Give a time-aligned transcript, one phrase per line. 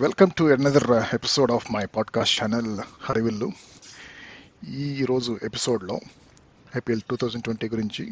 [0.00, 3.52] Welcome to another episode of my podcast channel Harivillu
[4.68, 6.00] ఈరోజు ఎపిసోడ్లో
[6.76, 8.04] IPL two thousand twenty గురించి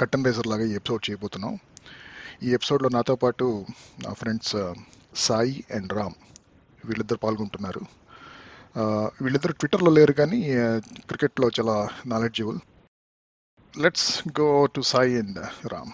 [0.00, 1.58] కట్టన్ razor లాగా ఈ ఎపిసోడ్ చేయబోతున్నాం.
[2.42, 3.66] ఈ ఎపిసోడ్లో నాతో పాటు
[4.04, 4.74] నా ఫ్రెండ్స్
[5.16, 6.14] సాయి అండ్ రామ్
[6.84, 7.80] వీళ్ళిద్దరు పాల్గొంటున్నారు.
[9.22, 10.42] వీళ్ళిద్దరు ట్విట్టర్లో లేరు కానీ
[11.06, 12.58] క్రికెట్లో చాలా knowledgeable
[13.78, 15.92] let's go to Sai and Ram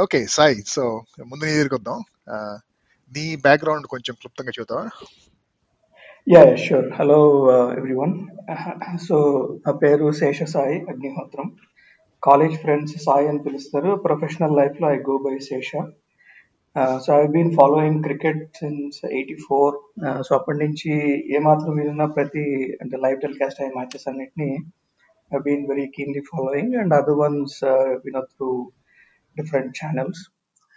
[0.00, 2.71] okay Sai so ముందు నీ ఎదుర్కొద్దాం వద్దాం.
[3.12, 4.84] నీ బ్యాక్గ్రౌండ్ కొంచెం క్లుప్తంగా చూద్దామా
[6.26, 7.18] yeah sure hello
[7.78, 8.14] everyone
[9.06, 9.16] so
[9.64, 11.46] నా పేరు శేష సాయి అగ్నిహోత్రం.
[12.22, 13.90] కాలేజ్ ఫ్రెండ్స్ సాయి అని పిలుస్తారు.
[14.04, 15.70] ప్రొఫెషనల్ లైఫ్లో I go by Sesha.
[17.04, 19.74] So I been following cricket since eighty four
[20.26, 20.92] so అప్పటి నుంచి
[21.38, 22.44] ఏమాత్రం వీలున్న ప్రతి
[22.82, 24.50] అంటే లైవ్ టెలికాస్ట్ అయ్యే మ్యాచెస్ అన్నిటిని
[25.30, 27.58] I been very keenly following and other ones
[28.04, 28.50] వినో through
[29.36, 30.22] different channels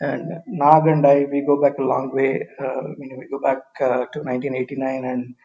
[0.01, 2.47] And Nag and I, we go back a long way.
[2.59, 5.35] Uh, you we go back uh, to 1989, and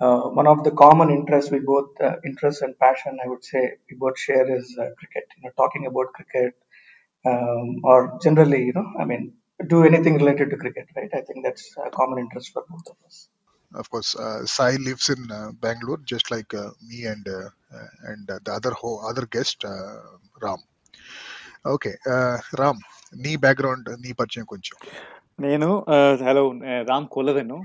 [0.00, 3.62] uh, one of the common interests we both, uh, interests and passion, I would say,
[3.90, 5.24] we both share is uh, cricket.
[5.36, 6.54] You know, talking about cricket,
[7.26, 9.34] um, or generally, you know, I mean,
[9.68, 11.10] do anything related to cricket, right?
[11.14, 13.28] I think that's a common interest for both of us.
[13.74, 17.50] Of course, uh, Sai lives in uh, Bangalore, just like uh, me and uh,
[18.04, 20.02] and the other ho- other guest, uh,
[20.42, 20.58] Ram.
[21.66, 22.78] Okay, uh, Ram.
[23.12, 24.76] నీ background నీ పరిచయం కొంచెం.
[25.40, 25.68] నేను
[26.28, 26.44] hello
[26.90, 27.58] Ram కోలదను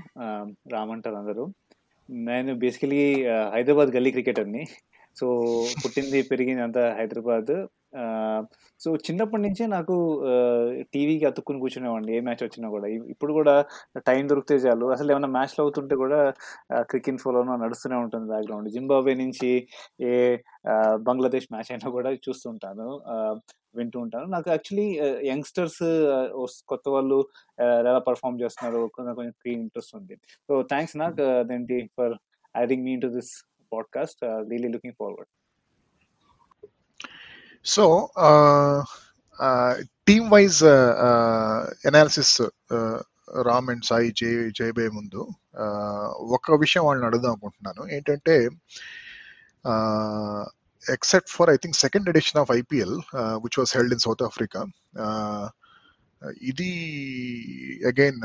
[0.74, 1.44] Ram అంటారు అందరూ.
[2.08, 3.00] నేను basically
[3.54, 4.62] Hyderabad gully క్రికెటర్ని.
[5.18, 5.26] So
[5.82, 7.52] పుట్టింది పెరిగింది అంతా హైదరాబాద్.
[8.80, 9.94] సో చిన్నప్పటి నుంచే నాకు
[10.94, 12.12] టీవీకి అతుక్కుని కూర్చునేవాడిని.
[12.16, 12.88] ఏ మ్యాచ్ వచ్చినా కూడా.
[13.12, 13.54] ఇప్పుడు కూడా
[14.08, 14.86] టైం దొరికితే చాలు.
[14.86, 16.18] అసలు ఏమైనా మ్యాచ్లు అవుతుంటే కూడా
[16.90, 18.68] క్రికెట్ ఫోలోనో నడుస్తూనే ఉంటుంది బ్యాక్గ్రౌండ్.
[18.74, 19.50] జింబాబే నుంచి
[20.10, 20.12] ఏ
[21.08, 22.88] బంగ్లాదేశ్ మ్యాచ్ అయినా కూడా చూస్తుంటాను.
[23.76, 24.26] వింటూ ఉంటాను.
[24.34, 24.88] నాకు యాక్చువల్లీ
[25.28, 25.82] యంగ్స్టర్స్
[26.68, 27.18] కొత్త వాళ్ళు
[27.80, 30.16] ఎలా పర్ఫామ్ చేస్తున్నారు కొంచెం కొంచెం ఇంట్రెస్ట్ ఉంది.
[30.48, 32.14] సో థ్యాంక్స్ నాకు అదేంటి for
[32.54, 33.32] adding me into this
[33.72, 34.22] podcast.
[34.50, 35.30] Really looking forward.
[37.64, 37.84] So
[40.08, 40.60] team wise
[41.88, 42.36] analysis
[43.46, 44.28] Ram and Sai చే
[44.58, 45.20] చేయబోయే ముందు
[46.36, 47.82] ఒక విషయం వాళ్ళని అడుగుదాం అనుకుంటున్నాను.
[47.94, 48.36] ఏంటంటే
[50.82, 52.96] except for I think second edition of IPL
[53.44, 54.62] which was held in South Africa
[56.50, 56.70] ఇది
[57.86, 58.20] అగైన్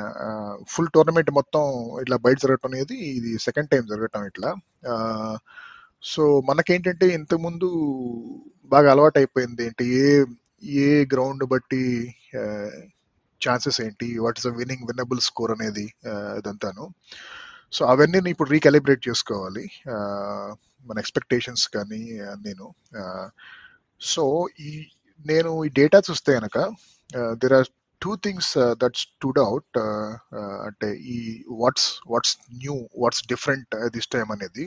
[0.68, 1.64] ఫుల్ టోర్నమెంట్ మొత్తం
[2.02, 4.52] ఇట్లా బయట జరగటం అనేది ఇది సెకండ్ టైం జరగటం ఇట్లా.
[4.94, 5.36] Uh,
[6.04, 7.68] సో మనకేంటంటే ఇంతకుముందు
[8.72, 10.06] బాగా అలవాటు అయిపోయింది ఏంటి ఏ
[10.84, 11.84] ఏ గ్రౌండ్ బట్టి
[12.42, 12.72] uh,
[13.42, 16.86] ఛాన్సెస్ ఏంటి what is a winning winnable score అనేది uh, ఇదంతాను
[17.74, 19.66] సో అవన్నీ ఇప్పుడు రీకాలిబ్రేట్ చేసుకోవాలి.
[20.86, 22.02] మన ఎక్స్పెక్టేషన్స్ కానీ
[22.46, 22.66] నేను
[24.02, 24.24] సో
[24.60, 24.72] ఈ
[25.26, 26.58] నేను ఈ డేటా చూస్తే కనుక
[27.42, 27.68] there are
[28.02, 29.78] two things that stood out
[30.68, 31.18] అంటే ఈ
[31.48, 34.64] what's what's new what's different this time అనేది.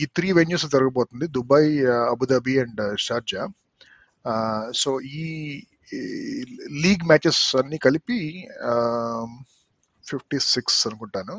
[0.00, 1.26] ఈ త్రీ వెన్యూస్ జరగబోతుంది.
[1.26, 1.72] Dubai
[2.12, 3.46] Abu Dhabi and Sharjah
[4.74, 5.24] so ఈ
[6.84, 8.20] లీగ్ మ్యాచెస్ అన్ని కలిపి
[10.10, 11.36] ఫిఫ్టీ సిక్స్ అనుకుంటాను.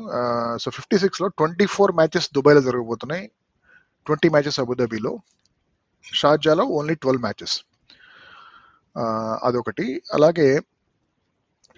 [0.62, 3.24] సో ఫిఫ్టీ సిక్స్లో ట్వంటీ ఫోర్ మ్యాచెస్ దుబాయ్లో జరగబోతున్నాయి.
[4.06, 5.12] ట్వంటీ మ్యాచెస్ అబుదాబీలో.
[6.20, 7.56] షార్జాలో ఓన్లీ ట్వెల్వ్ మ్యాచెస్.
[9.46, 9.86] అదొకటి.
[10.14, 10.48] అలాగే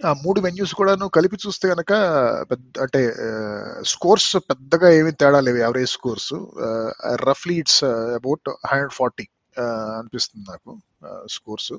[0.06, 1.92] ఆ మూడు వెన్యూస్ కూడాను కలిపి చూస్తే కనుక
[2.50, 3.00] పెద్ద అంటే
[3.86, 5.56] స్కోర్స్ పెద్దగా ఏమీ తేడా లేవు.
[5.56, 6.32] Average scores.
[7.28, 7.82] రఫ్లీ it's
[8.18, 9.26] about hundred forty
[9.98, 10.70] అనిపిస్తుంది నాకు
[11.30, 11.72] స్కోర్స్.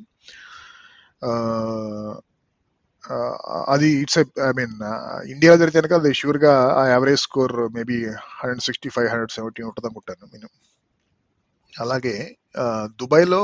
[3.69, 4.75] అది ఇట్స్ ఐ మీన్
[5.33, 7.99] ఇండియాలో జరిగితే కనుక అది షూర్గా ఆ average score maybe
[8.39, 10.51] hundred sixty five hundred seventy ఉంటుంది అనుకుంటాను నేను
[11.73, 12.17] అలాగే
[12.63, 12.65] ఆ,
[13.01, 13.43] దుబాయ్లో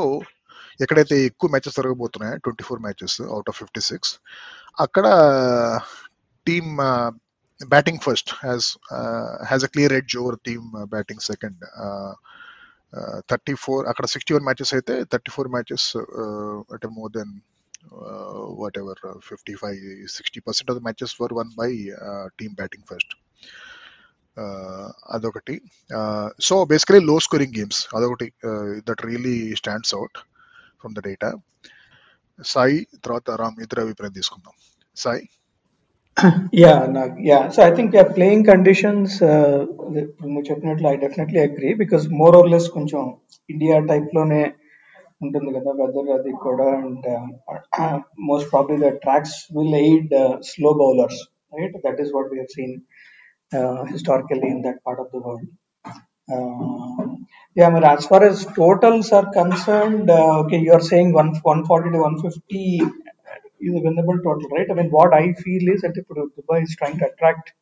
[0.81, 4.12] ఎక్కడైతే ఎక్కువ matches జరగబోతున్నాయో twenty four matches out of fifty six
[4.78, 5.06] అక్కడ
[6.46, 6.73] team
[7.61, 8.69] batting first has
[9.49, 11.61] has a clear edge over team batting second
[13.31, 15.88] thirty four అక్కడ సిక్స్టీ వన్ మ్యాచెస్ అయితే థర్టీ ఫోర్ మ్యాచెస్
[16.75, 17.32] అంటే more than
[17.81, 19.76] Uh, whatever uh, 55
[20.08, 21.70] 60 percent of the matches were won by
[22.08, 23.12] uh, team batting first.
[25.16, 25.56] అదొకటి.
[26.40, 28.28] So basically low scoring games అదొకటి
[28.88, 30.18] that really stands out
[30.81, 31.30] from the data
[32.46, 34.56] Sai తర్వాత రామ్ ఇద్దరు అభిప్రాయం తీసుకుందాం.
[34.96, 35.24] Sai
[36.62, 42.36] yeah నాకు yeah so I think playing conditions నువ్వు చెప్పినట్లు I definitely agree because more
[42.36, 43.04] or less కొంచెం
[43.50, 44.42] ఇండియా టైప్లోనే
[45.25, 47.08] ఉంటుంది కదా వెదర్ అది కూడా and
[48.31, 50.14] most probably the tracks will aid
[50.52, 51.20] slow bowlers
[51.58, 52.75] right that is what we have seen
[53.94, 55.50] historically in that part of the world
[57.56, 61.32] yeah, I mean, as far as totals are concerned, uh, okay, you are saying one,
[61.43, 62.81] 140 to 150
[63.61, 64.70] is a winnable total, right?
[64.70, 67.52] I mean, what I feel is that if Dubai is trying to attract,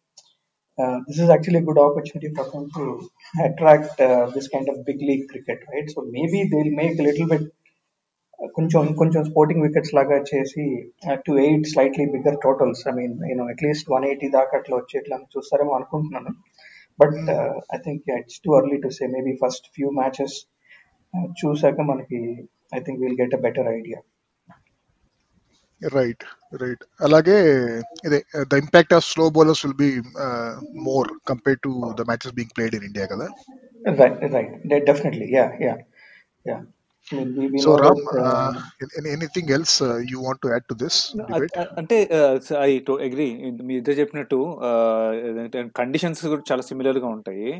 [0.78, 2.84] uh, this is actually a good opportunity for them to
[3.48, 5.90] attract uh, this kind of big league cricket, right?
[5.90, 7.46] So maybe they'll make a little bit
[8.58, 10.64] కొంచెం కొంచెం sporting wickets లాగా చేసి
[11.26, 15.74] to aid slightly bigger totals I mean you know at least one eighty దాకా అట్లా వచ్చేట్లా చూస్తారేమో
[15.78, 16.32] అనుకుంటున్నాను
[17.00, 17.18] but
[17.76, 20.36] I think it's too early to say maybe first few matches
[21.40, 22.20] చూసాక మనకి
[22.78, 24.00] I think will get a better idea
[25.81, 26.25] right
[26.63, 27.37] right అలాగే
[28.07, 28.21] ఇదే
[28.51, 29.91] the impact of slow bowlers will be
[30.89, 33.29] more compare to the matches being played in India కదా
[34.01, 34.55] right right
[34.87, 35.75] definitely yeah yeah
[36.47, 36.59] yeah
[37.16, 37.48] Uh, uh,
[39.84, 41.60] uh, you want to add to this debate?
[41.60, 42.10] అ- అంటే
[42.60, 44.60] I to agri మీ ఇద్దరు చెప్పినట్టు
[45.78, 47.54] conditions కూడా చాలా సిమిలర్గా ఉంటాయి.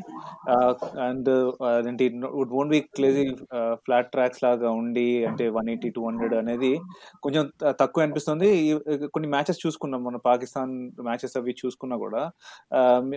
[1.00, 1.28] And
[1.64, 3.34] అదేంటి would won't be crazy
[3.72, 6.80] flat tracks లాగా ఉండి అంటే వన్ ఎయిటీ టూ హండ్రెడ్ అనేది
[7.22, 8.78] కొంచెం తక్కువ అనిపిస్తుంది.
[9.14, 10.04] కొన్ని మ్యాచెస్ చూసుకున్నాం.
[10.04, 12.30] మన పాకిస్తాన్ మ్యాచెస్ అవి చూసుకున్నా కూడా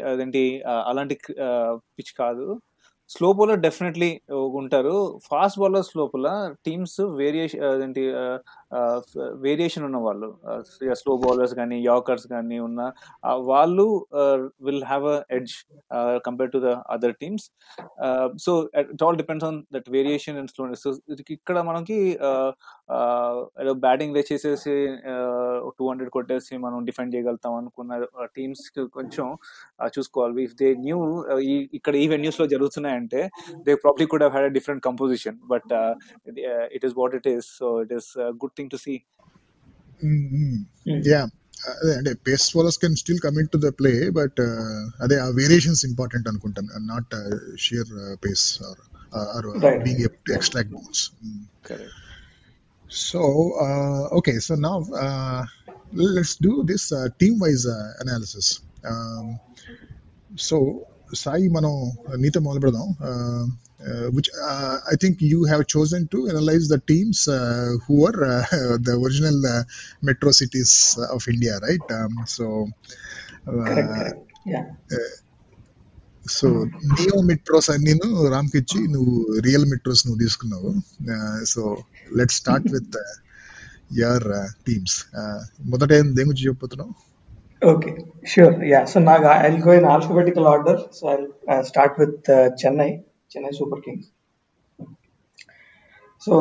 [0.08, 1.18] అదేంటి అలాంటి
[1.74, 2.62] పిచ్ కాదు.
[3.14, 4.10] స్లో బౌలర్ డెఫినెట్లీ
[4.62, 4.96] ఉంటారు.
[5.30, 6.28] ఫాస్ట్ బౌలర్స్ లోపల
[6.66, 8.04] టీమ్స్ వేరియేషన్ అదేంటి
[9.34, 10.36] వేరియేషన్ ఉన్న వాళ్ళు
[10.94, 12.92] స్లో బౌలర్స్ కానీ యాకర్స్ కానీ ఉన్న
[13.26, 14.08] వాళ్ళు
[14.62, 15.54] will have a edge
[16.26, 17.52] compare to the other teams
[18.38, 20.88] so it all depends on that variation and slowness
[21.32, 22.18] ఇక్కడ మనకి
[23.74, 24.88] బ్యాటింగ్ చేసేసి
[25.80, 29.38] టూ హండ్రెడ్ కొట్టేసి మనం డిఫెండ్ చేయగలుగుతాం అనుకున్న టీమ్స్ కొంచెం
[29.98, 30.44] చూసుకోవాలి.
[30.44, 31.26] ఇఫ్ దే న్యూ
[31.74, 33.30] ఇక్కడ ఈ వెన్యూస్లో జరుగుతున్నాయంటే
[33.64, 35.74] they probably could had a different composition but
[36.74, 38.95] it is what it is so it is good thing to see
[40.03, 40.55] Mm-hmm.
[40.87, 41.27] mm, Yeah.
[41.73, 44.41] అదే అంటే face bowlers can still come in to the play but
[45.01, 47.15] అదే ఆ variations important అనుకుంటాను not
[47.57, 49.79] shear face are right.
[49.85, 51.03] Being able to extract bounce
[51.67, 51.95] correct
[52.91, 53.21] so
[54.13, 54.75] okay so now
[55.95, 56.89] let's do this
[57.19, 57.67] team wise
[58.03, 58.51] analysis
[60.39, 60.59] so
[61.15, 61.73] Sai మనం
[62.17, 62.87] నీతో మొదలు పెడదాం
[64.17, 64.31] which
[64.93, 67.25] I think you have chosen to analyse the teams
[67.87, 68.19] who are
[68.89, 69.41] the original
[70.05, 71.93] metro cities of India right
[72.37, 72.47] so
[73.47, 74.65] correct correct yeah
[76.37, 76.49] so
[76.95, 77.93] neo metros అన్ని
[78.31, 80.71] రామ్కి ఇచ్చి నువ్వు real metros నువ్వు తీసుకున్నావు
[81.45, 81.63] so
[82.17, 82.97] let start with
[83.99, 84.27] your
[84.67, 84.97] teams
[85.67, 86.95] మొదట ఏం దేని గురించి చెప్పబోతున్నావు
[87.63, 87.93] Okay,
[88.25, 88.65] sure.
[88.65, 88.85] Yeah.
[88.85, 90.75] So now I'll go in alphabetical order.
[90.93, 92.29] So I'll uh, start with
[93.32, 94.10] Chennai Super Kings.
[96.22, 96.34] So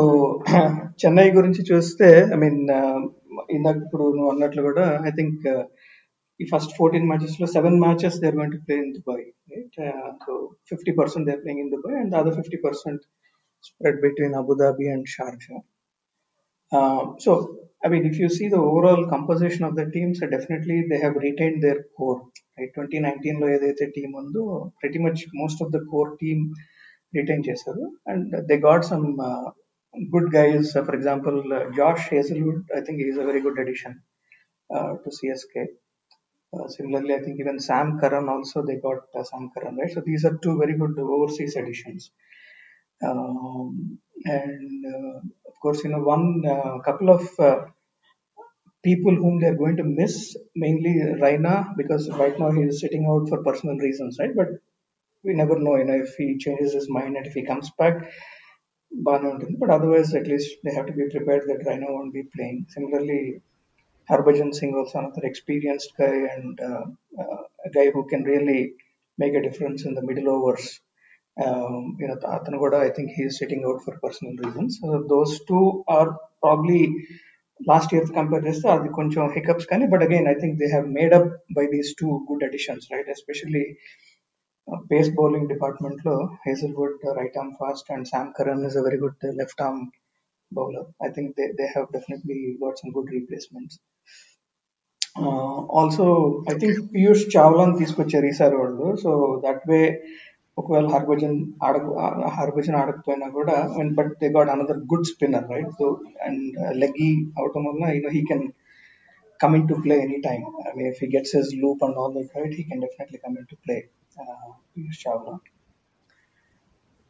[1.02, 2.58] Chennai గురించి చూస్తే ఐ మీన్
[3.56, 5.44] ఇందాక ఇప్పుడు నువ్వు అన్నట్లు కూడా ఐ థింక్
[6.40, 9.25] ఈ first fourteen మ్యాచెస్లో seven matches there going play in Dubai
[10.70, 13.02] fifty percent there playing in Dubai and other fifty percent
[13.69, 15.56] spread between Abu Dhabi and Sharjah.
[17.25, 17.31] So
[17.87, 21.56] I mean if you see the overall composition of the teams definitely they have retain
[21.64, 22.20] their core
[22.75, 24.42] twenty నైన్టీన్లో ఏదైతే team ఉందో
[24.84, 26.42] very much most of the core team
[27.18, 29.06] retain చేశారు and they got some
[30.14, 31.38] good guys for example
[31.80, 33.96] Josh Hazlewood I think is a very good addition
[35.04, 35.64] to CSK
[36.52, 39.90] similarly, I think even Sam Curran also they got uh, Sam Curran right.
[39.92, 42.11] So these are two very good overseas additions,
[43.02, 45.18] um, and uh,
[45.50, 47.61] of course you know one uh, couple of uh,
[48.85, 53.06] people whom they are going to miss mainly Raina because right now he is sitting
[53.06, 54.35] out for personal reasons right.
[54.35, 54.49] But
[55.24, 57.96] we never know, you know, if he changes his mind and if he comes back,
[59.04, 62.66] But otherwise, at least they have to be prepared that Raina won't be playing.
[62.70, 63.40] Similarly,
[64.10, 66.84] Harbhajan Singh also another experienced guy and uh,
[67.20, 68.74] uh, a guy who can really
[69.18, 70.80] make a difference in the middle overs.
[71.42, 74.78] Um, you know, Atanagoda, I think he is sitting out for personal reasons.
[74.82, 77.06] So those two are probably
[77.66, 81.26] last year's compared to the కొంచెం hiccups but again I think they have made up
[81.56, 83.78] by these two good additions right especially
[84.91, 89.25] pace bowling department లో Hazlewood right arm fast and Sam Curran is a very good
[89.41, 89.81] left arm
[90.51, 93.77] bowler I think they they have definitely got some good replacements
[95.79, 96.05] also
[96.51, 99.12] I think Piyush చావ్లాన్ తీసుకొచ్చారు ఈసారి వాళ్ళు so
[99.45, 99.81] that way
[100.57, 101.86] ఒకవేళ హర్భజన్ ఆడక
[102.39, 103.55] హర్భజన్ ఆడకపోయినా కూడా
[103.98, 105.88] but they got another good spinner right so
[106.27, 106.43] and
[106.84, 108.45] leggie అవటం వల్ల you know he can
[109.39, 110.43] come into play anytime.
[110.65, 113.38] I mean, if he gets his loop and all that right, he can definitely come
[113.38, 113.79] into play.
[113.79, 113.99] Uh,
[114.76, 115.40] Piyush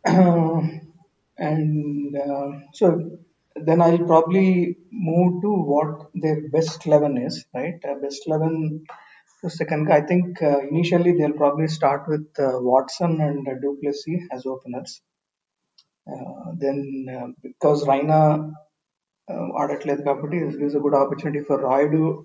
[1.39, 3.19] and uh, so
[3.57, 7.75] then I'll probably move to what their best 11 is, right?
[7.87, 8.85] Uh, best 11
[9.43, 9.93] to second.
[9.93, 15.03] I think uh, initially they'll probably start with uh, Watson and uh, Duplessis as openers.
[16.11, 18.53] Uh, then, uh, because Raina
[19.29, 22.25] uh, Adatlet this gives a good opportunity for Rayudu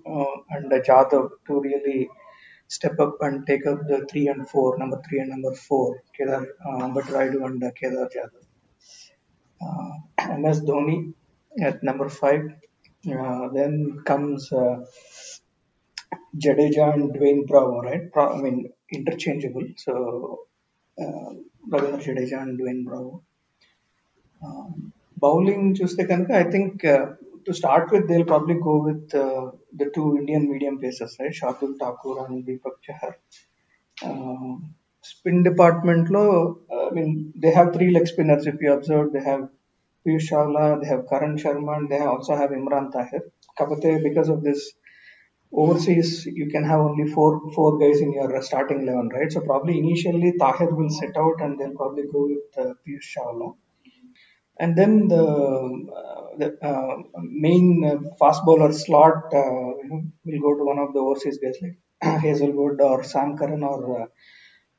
[0.50, 2.08] and uh, Jadhav to really
[2.68, 6.46] step up and take up the three and four, number three and number four, Kedar
[6.64, 8.44] uh, Rayudu and uh, Kedar Jadhav.
[10.40, 11.14] MS Dhoni
[11.62, 12.42] at number five.
[13.08, 14.84] Uh, then comes uh,
[16.36, 18.12] Jadeja and Dwayne Bravo, right?
[18.12, 19.66] Pro- I mean, interchangeable.
[19.76, 20.40] So,
[21.00, 21.30] uh,
[21.70, 23.22] Ravindra Jadeja and Dwayne Bravo.
[24.42, 24.92] Um,
[25.24, 26.82] bowling చూస్తే కనుక I think
[27.46, 31.32] to start with, they'll probably go with uh, the two Indian medium pacers, right?
[31.32, 33.14] Shardul Thakur and Deepak Chahar.
[34.02, 34.56] Uh,
[35.02, 38.46] spin department lo, I mean, they have three leg spinners.
[38.46, 39.48] If you observe, they have
[40.06, 43.22] Piyush Chawla, they have Karan Sharma, and they also have Imran Tahir.
[43.58, 44.72] Kapate, because of this
[45.52, 49.32] overseas, you can have only four four guys in your uh, starting eleven, right?
[49.32, 53.54] So probably initially Tahir will set out, and they'll probably go with uh, Piyush Chawla
[54.58, 60.40] and then the, uh, the uh, main uh, fast bowler slot uh, you know, will
[60.46, 61.76] go to one of the overseas guys like
[62.22, 64.06] Hazlewood or Sam Curran or uh,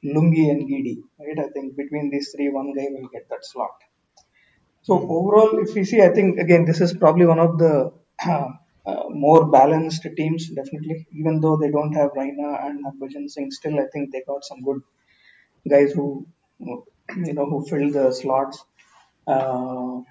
[0.05, 0.97] Lungi Ngidi.
[1.19, 1.39] Right?
[1.45, 3.75] I think between these three, one guy will get that slot.
[4.83, 7.91] So overall, if we see, I think again this is probably one of the
[8.27, 10.49] uh, more balanced teams.
[10.49, 14.45] Definitely, even though they don't have Raina and Harbhajan Singh, still I think they got
[14.45, 14.81] some good
[15.69, 16.25] guys who
[16.59, 18.63] you know who fill the slots.
[19.27, 20.01] Uh,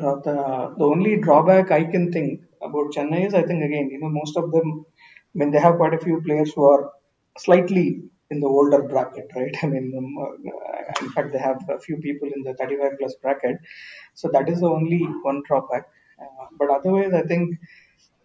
[0.00, 4.08] uh, the only drawback I can think about Chennai is I think again you know
[4.08, 4.84] most of them
[5.34, 6.92] I mean they have quite a few players who are
[7.38, 9.54] slightly in the older bracket right?
[9.62, 13.14] I mean um, uh, in fact they have a few people in the 35 plus
[13.22, 13.58] bracket.
[14.14, 15.88] So that is the only one drawback.
[16.20, 17.58] Uh, but otherwise I think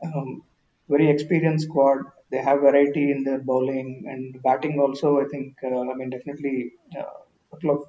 [0.03, 0.43] um,
[0.89, 1.99] very experienced squad.
[2.31, 6.73] They have variety in their bowling and batting also I think uh, I mean definitely
[6.97, 7.83] uh, a couple of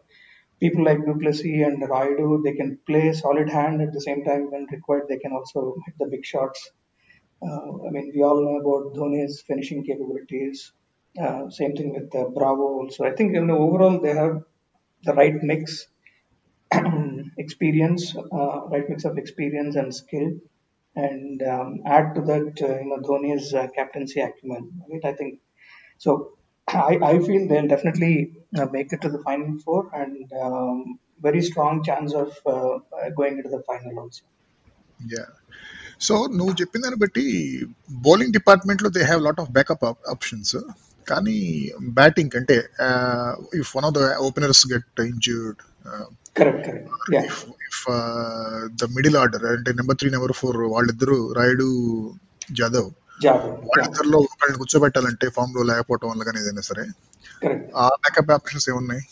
[0.61, 4.67] people like Duplessis and Rayudu, they can play solid hand at the same time when
[4.73, 5.05] required.
[5.09, 6.71] They can also hit the big shots.
[7.43, 10.73] Uh, I mean, we all know about Dhoni's finishing capabilities.
[11.21, 13.05] Uh, same thing with uh, Bravo also.
[13.05, 14.43] I think you know, overall they have
[15.05, 15.87] the right mix,
[17.38, 20.33] experience, uh, right mix of experience and skill,
[20.97, 24.83] and um, add to that uh, you know Dhoni's uh, captaincy acumen.
[24.91, 25.05] Right?
[25.05, 25.41] I think
[25.99, 26.38] so.
[26.69, 28.15] I, I feel they'll definitely
[28.59, 33.09] uh, make it to the final four and um, very strong chance of uh, uh,
[33.17, 34.25] going into the final also.
[35.13, 35.25] Yeah
[36.07, 37.25] so నువ్వు చెప్పిన దాన్ని బట్టి
[38.07, 39.85] bowling డిపార్ట్మెంట్లో they have lot of backup
[40.15, 40.55] options
[41.07, 41.37] కానీ
[41.99, 42.57] batting అంటే
[43.61, 45.61] if one of the openers get injured
[46.39, 46.89] Correct, correct.
[47.15, 47.27] Yeah,
[47.69, 47.83] if
[48.81, 51.69] the middle order అంటే number three number four వాళ్ళిద్దరు Rayudu
[52.53, 52.91] Jadhav.
[52.91, 53.08] Yeah,
[53.69, 56.85] వాళ్ళిద్దరిలో ఒకళ్ళని కూర్చోబెట్టాలంటే ఫామ్ లో లేకపోవటం వల్ల కానీ ఏదైనా సరే
[57.81, 59.05] ఆ బ్యాకప్ ఆప్షన్స్ ఏమున్నాయి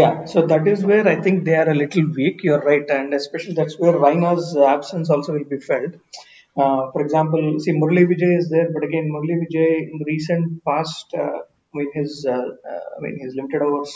[0.00, 2.36] Yeah, so that is where I think they are a little weak.
[2.46, 5.92] You're right, and especially that's where Raina's absence also will be felt.
[6.56, 10.64] Uh, for example, see Murali Vijay is there, but again Murali Vijay in the recent
[10.68, 11.38] past, uh,
[11.72, 13.92] I mean his, uh, uh, I mean his limited overs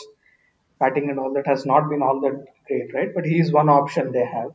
[0.81, 2.37] batting and all that has not been all that
[2.67, 3.11] great, right?
[3.17, 4.51] But he is one option they have.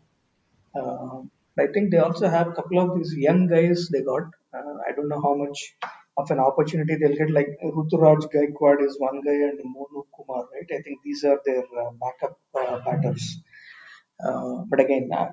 [1.65, 4.93] I think they also have a couple of these young guys they got uh, I
[4.95, 5.75] don't know how much
[6.17, 7.31] of an opportunity they'll get.
[7.31, 10.71] Like Ruturaj Gaikwad is one guy and Monu Kumar, right?
[10.79, 13.39] I think these are their uh, backup uh, batters.
[14.25, 15.31] Uh, but again, uh,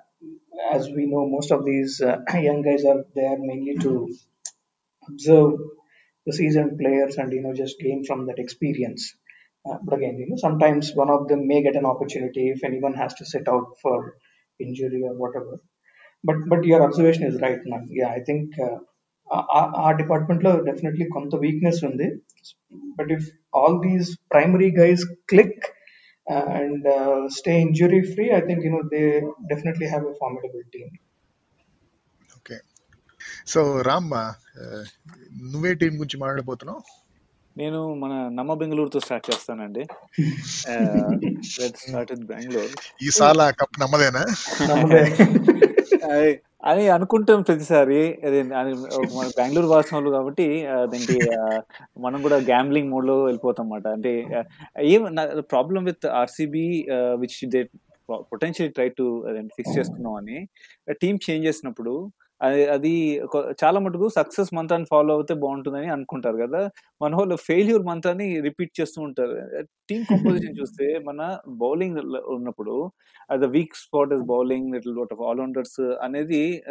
[0.71, 4.09] as we know, most of these uh, young guys are there mainly to
[5.07, 5.53] observe
[6.25, 9.15] the seasoned players and you know just gain from that experience.
[9.85, 13.13] But again, you know, sometimes one of them may get an opportunity if anyone has
[13.15, 14.15] to sit out for
[14.59, 15.59] injury or whatever.
[16.23, 17.87] But but your observation is right, man.
[17.89, 18.53] Yeah, I think
[19.33, 22.07] ఆ డిపార్ట్మెంట్లో definitely కొంత weakness ఉంది.
[22.97, 25.65] But if all these primary guys click
[26.57, 26.87] and
[27.27, 29.03] stay injury free I think you know they
[29.47, 30.89] definitely have a formidable team
[32.37, 32.57] okay
[33.47, 34.09] so Ram
[35.53, 36.81] నువ్వే team గురించి మాట్లాడబోతున్నావు?
[37.57, 39.83] నేను మన నమ్మ బెంగళూరుతో స్టార్ట్ చేస్తానండి.
[41.83, 42.75] స్టార్ట్ బెంగళూరు
[43.07, 44.23] ఈసారి కప్ నమ్మదేనా
[46.63, 47.99] అని అనుకుంటాం ప్రతిసారి.
[49.17, 51.37] మన బెంగళూరు వాసనలు కాబట్టి అదేంటి దానికి
[51.99, 54.11] మనం కూడా గ్యాంబ్లింగ్ మోడ్లో వెళ్ళిపోతాం అన్నమాట అంటే
[54.81, 55.03] ఏం
[55.39, 56.65] problem with RCB
[57.19, 57.61] which they
[58.31, 59.05] potential try to
[59.55, 60.37] fix చేసుకున్నాం అని
[61.01, 61.93] టీమ్ చేంజ్ చేసినప్పుడు
[62.41, 66.69] అది అది ఒక- చాలా మటుకు సక్సెస్ మంత్రాన్ని ఫాలో అవుతే బాగుంటుందని అనుకుంటారు కదా.
[67.01, 69.63] మన వాళ్ళు ఫెయిల్యూర్ మంత్రాన్ని రిపీట్ చేస్తూ ఉంటారు.
[69.89, 72.91] టీమ్ కంపోజిషన్ చూస్తే మన బౌలింగ్ ఉన్నప్పుడు
[73.35, 76.63] the weak spot is bowling little lot of all rounders అనేది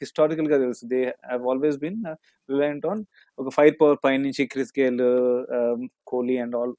[0.00, 0.86] హిస్టారికల్గా తెలుసు.
[0.86, 2.04] They have always been
[2.50, 3.04] reliant on
[3.38, 4.98] ఒక ఫైర్ పవర్ పై నుంచి Chris Gayle
[6.06, 6.74] Kohli and all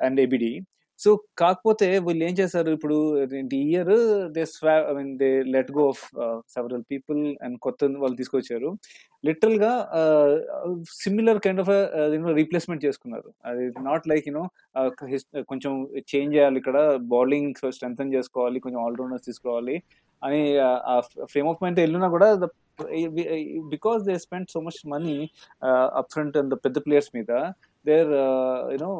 [0.00, 0.60] and ABD
[0.98, 3.24] so కాకపోతే వీళ్ళు ఏం చేశారు ఇప్పుడు
[3.54, 3.92] ఈ ఇయర్
[4.32, 6.14] దే స్వా I mean they let go of
[6.54, 8.78] several people and కొత్త వాళ్ళు తీసుకొచ్చారు.
[9.26, 9.88] లిటరల్గా
[10.90, 11.68] సిమిలర్ కైండ్ ఆఫ్
[12.34, 13.32] రీప్లేస్మెంట్ చేసుకున్నారు.
[13.44, 14.50] అది నాట్ లైక్ యూనో
[15.42, 19.82] కొంచెం చేంజ్ చేయాలి ఇక్కడ బౌలింగ్ స్ట్రెంగ్ చేసుకోవాలి కొంచెం ఆల్రౌండర్స్ తీసుకోవాలి
[20.24, 22.36] అని ఆ ఫ్రేమ్ ఆఫ్ మైండ్ వెళ్ళినా కూడా
[23.60, 25.30] because they spend so much money
[25.94, 27.52] up front and పెద్ద ప్లేయర్స్ మీద
[27.90, 28.12] their
[28.74, 28.92] you know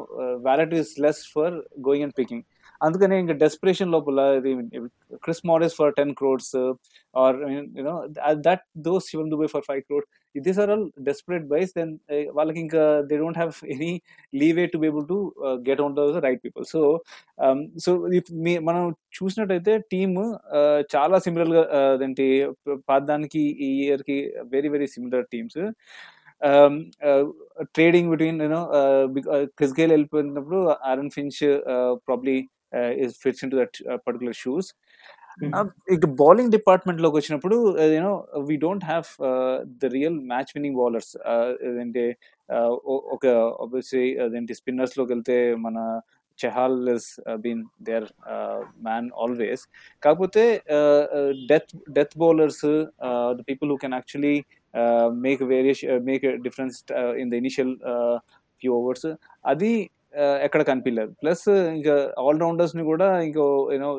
[0.45, 1.55] wallet is less for
[1.87, 2.45] going and picking
[2.81, 4.51] అందుకని ఇంకా డెస్పిరేషన్ లోపల ఇది
[5.23, 6.51] Chris Morris for ten crores
[7.15, 7.37] or
[7.79, 7.95] you know
[8.47, 11.93] that those Shivam Dube for five crore these are all desperate buys then
[12.35, 13.91] వాళ్ళకి ఇంకా they don't have any
[14.33, 15.17] leeway to be able able to
[15.69, 16.81] get on the right people so
[17.77, 17.91] so
[18.43, 18.83] me మనం
[19.17, 20.17] చూసినట్టయితే team
[20.95, 21.63] చాలా సిమిలర్గా
[21.93, 22.27] అదేంటి
[22.89, 24.17] పాదానికి ఈ ఇయర్కి
[24.53, 25.59] very very similar teams
[27.75, 28.61] trading between you know
[29.57, 31.39] Chris Gayle వెళ్ళిపోయినప్పుడు Aaron Finch
[32.07, 32.37] probably
[33.05, 33.77] is fits in to that
[34.07, 34.69] particular shoes
[35.91, 37.55] ఇక బౌలింగ్ డిపార్ట్మెంట్లోకి వచ్చినప్పుడు
[37.95, 38.13] you know
[38.49, 39.07] we don't have
[39.83, 41.11] the real match winning bowlers
[41.63, 42.05] ఏంటంటే
[43.09, 43.25] ఒక
[43.61, 45.77] obviously అదేంటి స్పిన్నర్స్లోకి వెళ్తే మన
[46.39, 48.07] Chahal is been there
[48.83, 49.63] man always
[50.03, 50.43] కాకపోతే
[51.49, 52.65] death death bowlers
[53.33, 54.35] the people who can actually
[55.24, 56.76] make variation make difference
[57.18, 57.74] in the initial
[58.62, 59.08] few overs
[59.46, 59.72] అది
[60.46, 61.94] ఎక్కడ కనిపించలేదు ప్లస్ ఇంకా
[62.28, 63.90] ఆల్రౌండర్స్ ని కూడా ఇంకో యూనో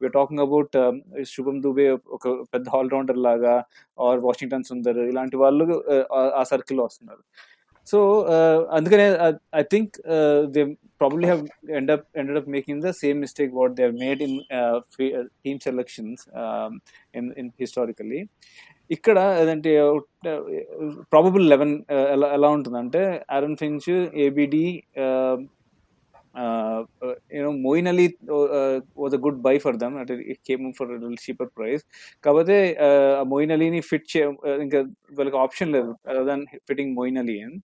[0.00, 0.76] వీఆర్ టాకింగ్ అబౌట్
[1.32, 3.54] శుభం దుబే ఒక పెద్ద ఆల్రౌండర్ లాగా
[3.98, 5.66] ఆర్ వాషింగ్టన్ సుందర్ ఇలాంటి వాళ్ళు
[6.40, 7.22] ఆ సర్కిల్లో వస్తున్నారు
[7.86, 8.00] సో
[8.72, 9.06] అందుకనే
[9.56, 9.94] I think
[10.56, 10.64] they
[10.98, 11.40] probably have
[11.78, 14.80] end up ended up making the same mistake what they have made in uh,
[15.44, 16.80] team selections um,
[17.14, 18.20] in, in historically
[18.89, 19.71] ఇక్కడ ఏదంటే
[21.11, 21.73] ప్రాబబుల్ లెవెన్
[22.15, 23.89] ఎలా ఎలా ఉంటుందంటే Aaron Finch
[24.25, 24.65] ABD
[27.37, 28.05] you know Moeen Ali
[28.97, 30.91] was a good buy for them అంటే it came for
[31.25, 31.83] cheaper price
[32.23, 32.57] కాకపోతే
[33.33, 34.21] Moeen అలీని fit చే
[34.65, 34.81] ఇంకా
[35.19, 35.91] వాళ్ళకి ఆప్షన్ లేదు
[36.29, 37.59] దాన్ ఫిట్టింగ్ మోయిన్ అలీ అని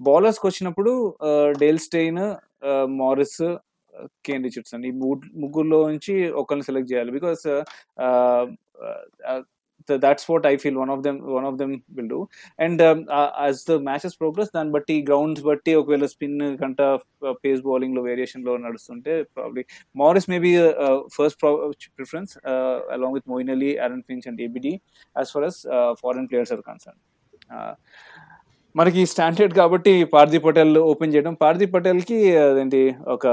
[0.00, 0.92] బౌలర్స్కి వచ్చినప్పుడు
[1.62, 2.20] Dale Steyn
[3.02, 3.40] Morris
[4.26, 4.92] Kane Richardson ఈ
[5.42, 7.10] ముగ్గురులో నుంచి ఒకరిని సెలెక్ట్ చేయాలి.
[7.18, 7.42] Because
[9.88, 12.28] that's what I feel one of them one of them will do.
[12.58, 16.80] And um, uh, as the matches progress, దాన్ని బట్టి గ్రౌండ్స్ బట్టి ఒకవేళ స్పిన్ కంట
[17.44, 19.64] పేస్ బౌలింగ్లో వేరియేషన్లో నడుస్తుంటే probably
[19.96, 20.52] Morris maybe
[21.16, 21.38] first
[21.98, 22.32] preference
[22.96, 24.74] along with Moeen Ali Aaron Finch and ABD
[25.16, 25.60] as far as
[26.02, 26.98] foreign players are concern
[28.74, 32.82] మనకి standard కాబట్టి పార్థి పటేల్ ఓపెన్ చేయడం పార్థి పటేల్కి అదేంటి
[33.14, 33.26] ఒక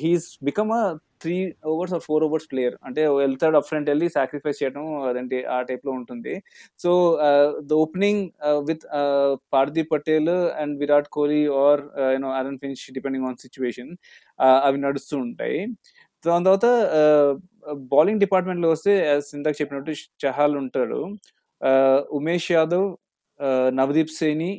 [0.00, 0.82] he's become a
[1.26, 1.36] three
[1.72, 5.92] overs or four overs player అంటే వెళ్తాడు up front వెళ్ళి sacrifice చేయడం అదంటే ఆ టైప్లో
[6.00, 6.34] ఉంటుంది.
[6.82, 6.90] So
[7.70, 8.22] the opening
[8.68, 8.84] with
[9.54, 11.82] Parthiv Patel and Virat Kohli or
[12.14, 13.92] you know Aaron Finch depending on situation
[14.68, 15.60] అవి నడుస్తూ ఉంటాయి.
[16.24, 16.68] దాని తర్వాత
[17.00, 17.32] uh,
[17.92, 18.92] బౌలింగ్ డిపార్ట్మెంట్లో వస్తే
[19.36, 19.92] ఇందాక చెప్పినట్టు
[20.24, 20.98] చహాల్ ఉంటాడు.
[22.18, 22.86] Umesh Yadav
[23.78, 24.50] Navdeep Saini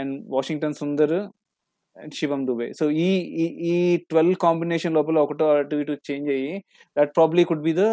[0.00, 1.16] and Washington Sundar
[1.98, 2.68] and Shivam Dube.
[2.72, 3.08] So ఈ
[3.70, 3.74] ఈ
[4.10, 6.52] ట్వెల్వ్ కాంబినేషన్ లోపల ఒకటో అటు ఇటు చేంజ్ అయ్యి
[6.96, 7.86] that probably could be the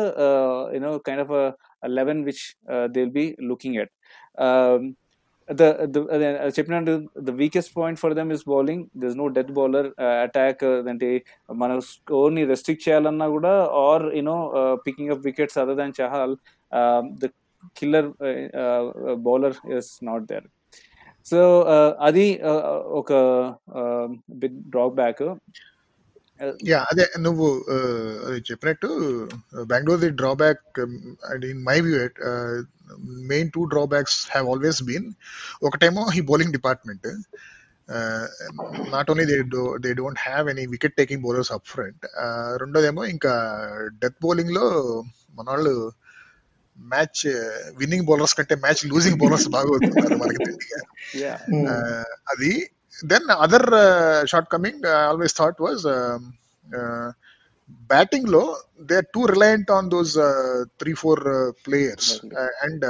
[0.76, 1.34] you know kind of
[2.00, 2.44] eleven which
[2.94, 3.94] they will be looking at
[6.58, 9.90] చెప్పినట్టు the weakest point for them is bowling this no death bowler
[10.24, 10.64] attack
[10.94, 11.10] అంటే
[11.56, 14.38] మన స్కోర్ని restrict చేయాలన్నా కూడా or you know
[14.88, 16.36] picking up wickets other than Chahal
[17.22, 17.30] the
[17.76, 18.10] killer
[19.28, 20.48] bowler is not there
[21.26, 22.26] so uh, అది
[22.92, 23.14] ఒక
[24.42, 25.24] big drawback
[26.70, 27.48] yeah అదే నువ్వు
[28.50, 28.88] చెప్పినట్టు
[29.66, 30.80] Bengaluru the drawback
[31.50, 32.00] in my view
[33.32, 35.08] main two drawbacks have always been
[35.64, 37.08] ఒకటేమో ఈ bowling department
[38.94, 39.38] not only they
[39.80, 42.06] they don't have any wicket taking bowlers up front
[42.62, 43.34] రెండోదేమో ఇంకా
[44.04, 44.68] death బౌలింగ్లో
[45.38, 45.76] మన వాళ్ళు
[46.77, 47.23] మ్యాచ్
[47.77, 50.81] విన్నింగ్ బౌలర్స్ కంటే మ్యాచ్ లూజింగ్ బౌలర్స్ బాగా అవుతున్నారు మనకి తెలియగా
[52.33, 52.53] అది
[53.05, 53.69] then other
[54.27, 55.85] short coming always thought was
[57.91, 58.43] batting లో
[58.89, 60.15] they are too reliant on those
[60.81, 61.23] three four
[61.67, 62.11] players
[62.65, 62.87] and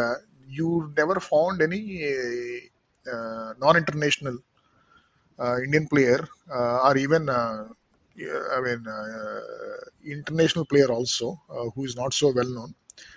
[0.49, 0.69] you
[1.01, 1.83] never found any
[3.63, 4.41] non international
[5.65, 6.25] Indian player
[6.87, 7.29] or even
[8.57, 8.87] I mean
[10.07, 11.29] international player also
[11.75, 12.73] who is not so well known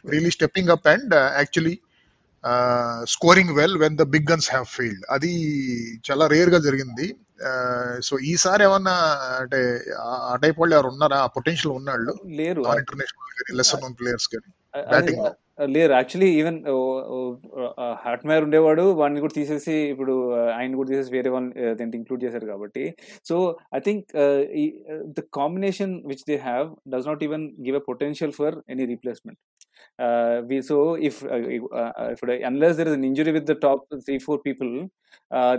[0.06, 1.76] really stepping up and uh, actually
[3.04, 5.30] scoring well when the big guns have failed అది
[6.10, 7.16] చాలా రేర్గా జరిగింది.
[8.00, 8.94] So ఈసారి ఏమన్నా
[9.40, 11.16] అంటే ఆ type వాళ్ళు ఎవరు ఉన్నారా?
[11.16, 12.62] ఆ పొటెన్షియల్ ఉన్నాళ్ళు లేరు.
[12.78, 14.52] ఇంటర్నేషనల్ నోన్ ప్లేయర్స్ కానీ?
[14.88, 15.26] బ్యాటింగ్
[15.74, 15.92] లేరు.
[15.98, 16.58] యాక్చువల్లీ ఈవెన్
[18.04, 18.84] హాట్మేర్ ఉండేవాడు.
[19.00, 20.14] వాడిని కూడా తీసేసి ఇప్పుడు
[20.56, 22.84] ఆయన కూడా తీసేసి వేరే వాళ్ళని దీంట్లో ఇంక్లూడ్ చేశారు కాబట్టి.
[23.28, 23.36] So
[23.78, 24.04] I think
[25.18, 29.40] the combination which they have does not even give a potential for any replacement
[30.50, 31.20] we so if
[32.12, 34.72] ఇప్పుడు unless there is an injury with the top three four people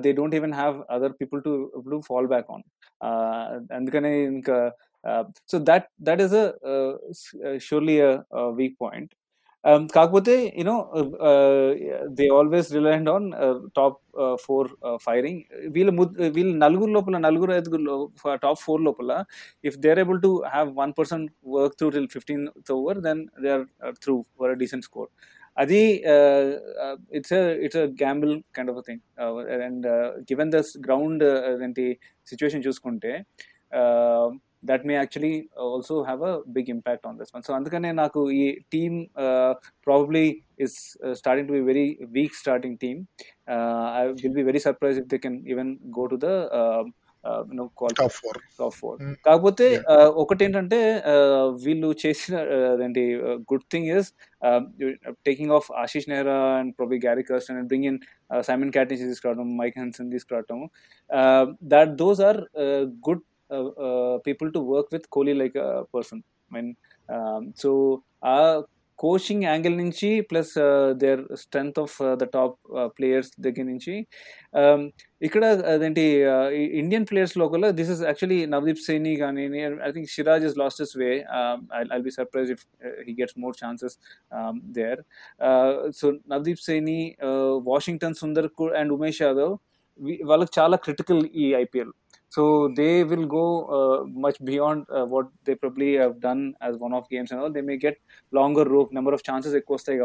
[0.04, 2.66] they don't even have other people to ఇప్పుడు fall back on
[3.80, 4.58] అందుకనే ఇంకా
[5.52, 6.46] so that that is a
[7.68, 8.12] surely a
[8.60, 9.12] weak point
[9.65, 10.76] కాకపోతే you know
[12.10, 13.26] they always relied on
[13.76, 13.98] top
[14.45, 14.69] four
[15.06, 15.89] firing వీళ్ళ
[16.38, 17.98] వీళ్ళ నలుగురు లోపల నలుగురు ఐదుగురు
[18.36, 19.24] టాప్ ఫోర్ లోపల
[19.63, 23.52] if they are able to have one person work through till fifteen over then they
[23.52, 23.65] are
[24.04, 25.10] through for decent score
[25.58, 25.82] అది
[27.12, 29.02] it's it's gamble kind of thing
[29.62, 29.88] and
[30.32, 31.24] given this ground
[31.63, 31.86] ఏంటి
[32.28, 33.13] situation చూసుకుంటే
[34.63, 38.58] that may actually also have a big impact on this one so అందుకనే నాకు ఈ
[38.74, 39.06] team
[39.88, 43.02] probably is starting to be very weak starting team
[44.00, 46.30] I will be very surprise if they can even go to the
[49.24, 49.82] కాకపోతే
[50.15, 51.04] ఒకటి ఏంటంటే
[51.63, 52.38] వీళ్ళు చేసిన
[52.74, 54.13] అదేంటి good thing is
[55.26, 58.00] taking off Ashish Nehra and probably Gary Kirsten and bring in
[58.41, 60.69] Simon క్యాట్ని తీసుకురావడం Mike Hesson తీసుకురావడం
[61.63, 62.38] that those are
[63.10, 63.24] good
[64.26, 65.58] people to work with Kohli like
[65.96, 66.22] person
[66.54, 66.74] mean
[67.58, 67.72] so
[68.26, 68.64] ఆ
[69.00, 70.54] coaching angle నుంచి plus
[70.94, 73.94] their strength of the top players దగ్గర నుంచి
[75.22, 76.06] ఇక్కడ అదేంటి
[76.74, 79.46] Indian players local this is actually Navdeep Saini కానీ
[79.88, 81.10] I think Siraj is last is way
[81.94, 82.66] I be surprise if
[83.08, 83.98] he gets more chances
[84.72, 85.02] there
[85.92, 87.00] so Navdeep Saini
[87.68, 89.58] Washington Sundar and Umesh Yadav
[90.24, 91.94] వాళ్ళకి చాలా critical ఈ IPL
[92.36, 92.44] So
[92.80, 93.46] they will go
[93.78, 97.52] uh, much beyond uh, what they probably have done as one-off games and all.
[97.52, 97.98] They may get
[98.32, 100.00] longer rope, number of chances ఎక్కువ వస్తాయి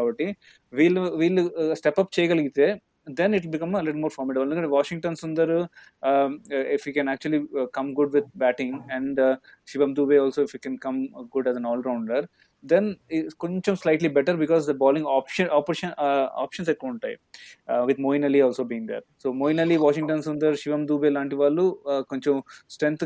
[0.79, 1.43] Will will వీళ్ళు
[1.81, 2.67] step up చేయగలిగితే
[3.07, 4.47] then it will become a little more formidable.
[4.47, 5.69] Look at Washington Sundar,
[6.01, 10.21] um, uh, if he can actually uh, come good with batting, and uh, Shivam Dube
[10.21, 12.27] also, if he can come good as an all rounder,
[12.64, 12.86] then
[13.42, 15.92] కొంచెం slightly better because the bowling option option
[16.42, 17.16] options ఎక్కువ ఉంటాయి
[17.90, 21.64] with Moeen Ali also being there so Moeen Ali Washington Sundar శివం దూబే లాంటి వాళ్ళు
[22.12, 22.36] కొంచెం
[22.74, 23.04] strength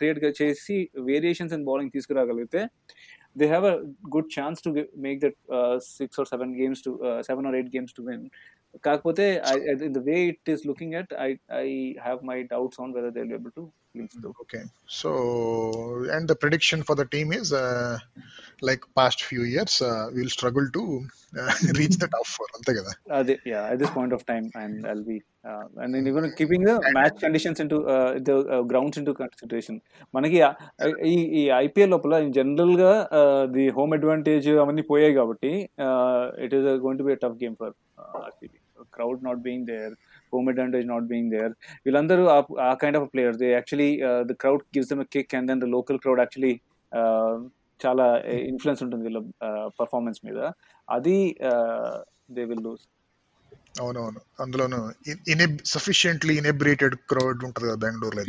[0.00, 0.76] create చేసి
[1.10, 2.62] variations in bowling తీసుకురాగలిగితే
[3.36, 3.74] they have a
[4.10, 7.70] good chance to make that uh, six or seven games to uh, seven or eight
[7.70, 8.22] games to win.
[8.86, 9.24] కాకపోతే
[9.96, 11.30] the way it is looking at, I
[11.62, 11.68] I
[12.06, 13.64] have my doubts on whether they'll be able to
[13.96, 14.34] win through.
[14.42, 14.62] Okay,
[14.98, 15.10] so
[16.16, 17.96] and the prediction for the team is uh,
[18.62, 20.82] like past few years, uh, we'll struggle to
[21.32, 22.48] uh, reach the top four.
[22.58, 22.92] అంతే కదా?
[23.14, 25.18] Uh, they, yeah, at this point of time, and I'll be
[25.50, 28.98] uh, and then you're going to keeping the match conditions into uh, the uh, grounds
[29.00, 29.76] into consideration.
[30.14, 30.38] మనకి
[31.12, 32.92] ఈ ఈ IPL లోపల in general గా
[33.56, 35.52] the home advantage అవన్నీ పోయాయి కాబట్టి
[36.46, 37.74] it is going to B tough game for
[38.26, 38.58] RCB
[38.98, 39.94] crowd not being there
[40.32, 41.52] home advantage not being there.
[41.84, 42.24] వీళ్ళందరూ
[42.68, 43.90] ఆ kind of players they actually
[44.28, 46.52] the crowd gives dum kick and then the local crowd actually
[47.80, 48.06] చాలా
[48.50, 49.20] influence ఉంటుంది వీళ్ళ
[49.80, 50.40] performance మీద
[50.88, 51.18] అది
[52.30, 52.84] they will lose
[53.80, 54.78] అవునవును అందులోను
[55.32, 58.24] ఇనెబ్ sufficiently ఇనెబ్రేటెడ్ crowd ఉంటుంది కదా బెంగళూరులో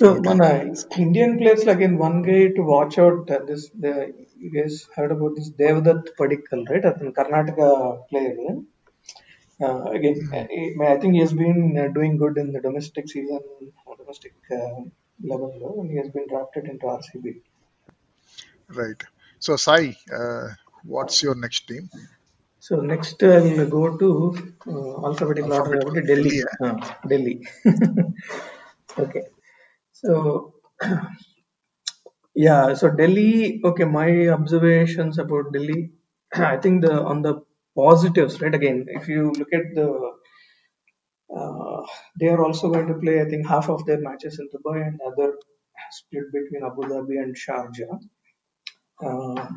[0.00, 0.42] సో మన
[0.98, 3.64] Indian players again one guy to watch out this
[4.44, 7.60] you guys heard about this Devdutt Padikkal right అతను Karnataka
[8.10, 8.42] player
[9.96, 10.20] again
[10.88, 11.62] I think he's been
[11.96, 13.46] doing good in the domestic season
[13.98, 14.38] domestic
[15.21, 17.41] level and he has been drafted into RCB.
[18.69, 19.01] Right.
[19.39, 20.49] So, Sai, uh,
[20.83, 21.89] what's your next team?
[22.65, 24.09] So next uh, I'll go to
[24.67, 25.79] uh, alphabetical order.
[25.79, 26.15] Alphabetical.
[26.15, 26.37] Delhi.
[26.37, 26.67] Yeah.
[26.67, 27.45] Uh, Delhi.
[28.97, 29.23] okay.
[29.91, 30.53] So
[32.35, 32.73] yeah.
[32.73, 33.59] So Delhi.
[33.65, 33.83] Okay.
[33.83, 35.91] My observations about Delhi.
[36.33, 37.41] I think the on the
[37.75, 38.55] positives, right?
[38.55, 39.89] Again, if you look at the
[41.39, 41.81] uh,
[42.19, 44.99] they are also going to play i think half of their matches in dubai and
[45.11, 45.29] other
[45.99, 47.93] split between abu dhabi and sharjah
[49.05, 49.47] uh,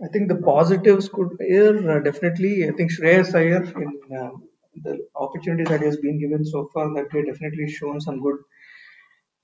[0.00, 2.68] I think the positives could here uh, definitely.
[2.68, 4.30] I think Shreyas Iyer in uh,
[4.84, 8.38] the opportunities that he has been given so far, that he definitely shown some good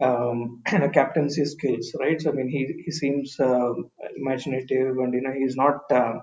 [0.00, 0.62] um,
[0.94, 2.20] captaincy skills, right?
[2.20, 3.72] So I mean, he he seems uh,
[4.16, 6.18] imaginative, and you know, he's not uh,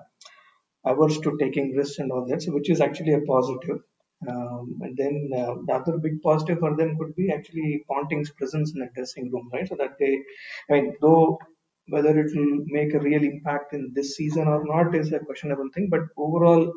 [0.84, 3.80] averse to taking risks and all that, so which is actually a positive.
[4.26, 8.72] Um, and then uh, the other big positive for them could be actually Ponting's presence
[8.74, 9.68] in the dressing room, right?
[9.68, 10.22] So that they,
[10.68, 11.38] I mean, though
[11.90, 15.68] whether it will make a real impact in this season or not is a questionable
[15.74, 15.88] thing.
[15.90, 16.72] But overall,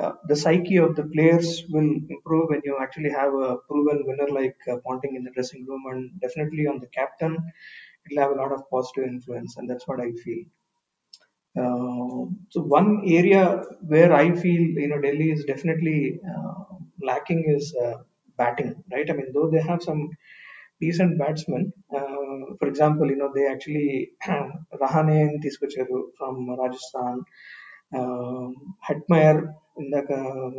[0.00, 4.28] uh, the psyche of the players will improve when you actually have a proven winner
[4.28, 7.36] like uh, Ponting in the dressing room, and definitely on the captain,
[8.10, 10.44] it'll have a lot of positive influence, and that's what I feel
[11.57, 16.63] Uh, so one area where I feel you know Delhi is definitely uh,
[17.01, 17.97] lacking is uh,
[18.39, 19.09] batting, right?
[19.09, 20.09] I mean, though they have some
[20.81, 23.89] decent batsmen, uh, for example, you know they actually
[24.83, 27.17] Rahane తీసుకొచ్చారు from Rajasthan,
[27.99, 28.53] um,
[28.89, 29.37] Hetmeyer
[29.81, 30.11] ఇందాక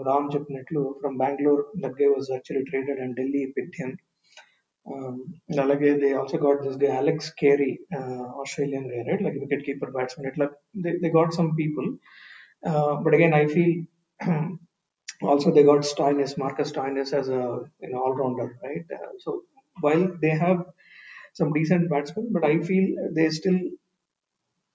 [0.09, 4.01] రామ్ చెప్పినట్లు from Bengaluru that gay was actually traded and Delhi picked him um,
[5.65, 7.71] అలాగే they also got this gay Alex Carey
[8.43, 10.47] Australian gay right like wicket keeper batsmen ఇట్లా
[11.05, 11.89] they got some people
[13.07, 13.75] but again I feel
[15.23, 18.85] also they got Stoinis, Marcus Stoinis as a an all-rounder, right?
[18.93, 19.43] Uh, so
[19.81, 20.65] while they have
[21.35, 23.59] some decent batsmen, but I feel they still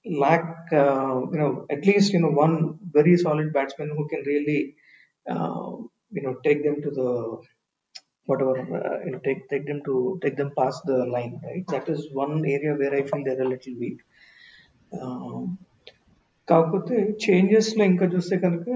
[0.06, 4.76] lack, uh, you know, at least you know one very solid batsman who can really,
[5.30, 5.72] uh,
[6.12, 7.10] you know, take them to the
[8.28, 11.66] whatever uh, you know take take them to take them past the line, right?
[11.68, 14.00] That is one area where I feel they're a little weak.
[15.00, 15.42] Um,
[16.48, 18.68] కాకపోతే changes లో ఇంకా చూస్తే కనుక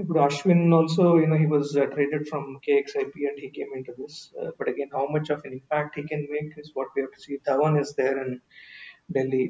[0.00, 4.18] ఇప్పుడు Ashwin also you know he was traded from KXIP and he came in to this
[4.58, 7.22] but again how much of an impact he can make is what we have to
[7.26, 8.36] see Dhawan is there in
[9.16, 9.42] Delhi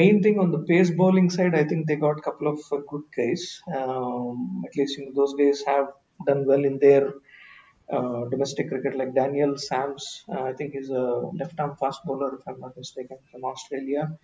[0.00, 3.46] main thing on the pace bowling side I think they got couple of good guys
[4.68, 5.88] at least you those guys have
[6.28, 7.08] done well in there
[7.91, 10.23] uh, domestic cricket like Daniel Sams.
[10.29, 14.17] Uh, I think he's a left arm fast bowler, if I'm not mistaken, from Australia.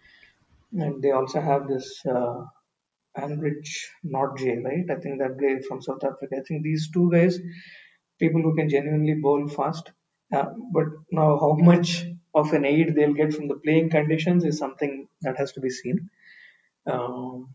[0.73, 2.45] And they also have this uh,
[3.17, 4.89] Anrich right?
[4.89, 6.37] I think that guy from South Africa.
[6.37, 7.39] I think these two guys,
[8.19, 9.91] people who can genuinely bowl fast.
[10.33, 14.57] Uh, but now, how much of an aid they'll get from the playing conditions is
[14.57, 16.09] something that has to be seen.
[16.87, 17.53] Um,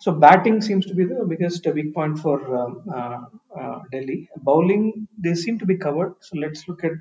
[0.00, 3.20] so batting seems to be the biggest weak point for um, uh,
[3.60, 4.28] uh, Delhi.
[4.36, 6.14] Bowling, they seem to be covered.
[6.20, 6.98] So let's look at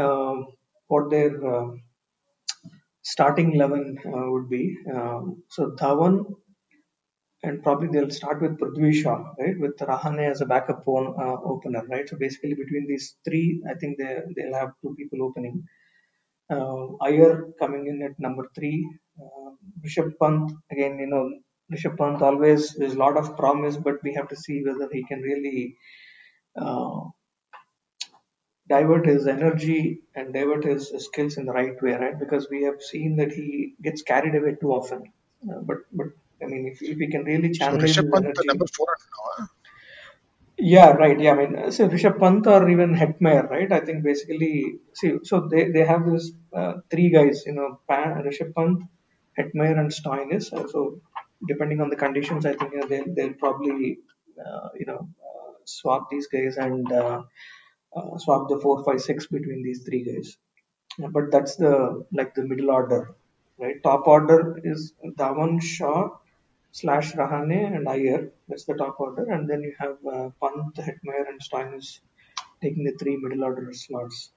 [0.00, 0.46] um,
[0.88, 1.70] what their uh,
[3.02, 4.78] starting eleven uh, would be.
[4.94, 6.34] Um, so Dhawan,
[7.42, 11.38] and probably they'll start with Prithvi Shaw, right, with Rahane as a backup on, uh,
[11.52, 12.08] opener, right.
[12.08, 15.64] So basically, between these three, I think they they'll have two people opening.
[16.50, 18.88] Uh, Iyer coming in at number three.
[19.20, 19.50] Uh,
[19.84, 21.30] Rishabh Pant again, you know,
[21.72, 25.04] Rishabh Pant always there's a lot of promise, but we have to see whether he
[25.04, 25.76] can really
[26.56, 27.00] uh,
[28.68, 32.18] divert his energy and divert his skills in the right way, right?
[32.18, 35.12] Because we have seen that he gets carried away too often.
[35.50, 36.08] Uh, but but
[36.42, 38.86] I mean, if, if he can really So channel his Rishabh Pant, energy, number four
[38.88, 39.46] now.
[40.58, 41.18] yeah, right.
[41.20, 43.72] Yeah, I mean, so Rishabh Pant or even Hetmeyer, right?
[43.72, 48.22] I think basically, see, so they, they have this uh, three guys, you know, Pan,
[48.24, 48.80] Rishabh Pant,
[49.38, 50.52] Hetmeyer, and Stoinis.
[50.52, 51.00] Uh, so
[51.46, 53.98] depending on the conditions, I think you know, they'll, they'll probably,
[54.44, 57.22] uh, you know, uh, swap these guys and uh,
[57.96, 60.36] uh, swap the four, five, six between these three guys.
[61.02, 63.14] Uh, But that's the like the middle order,
[63.58, 63.82] right?
[63.82, 66.10] Top order is Dhawan, Shaw,
[66.72, 68.30] slash Rahane and Iyer.
[68.48, 72.00] That's the top order, and then you have uh, Pant, Hetmeyer, and Stoinis
[72.62, 74.30] taking the three middle order slots.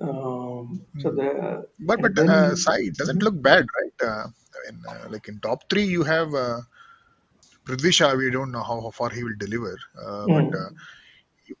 [0.00, 1.00] Um, hmm.
[1.00, 4.08] So the but but then, uh, Sai doesn't look bad, right?
[4.08, 4.26] Uh,
[4.68, 6.60] in, uh, like in top three, you have uh,
[7.64, 8.14] Prithvi Shaw.
[8.14, 10.34] We don't know how, how far he will deliver, uh, hmm.
[10.34, 10.68] but uh,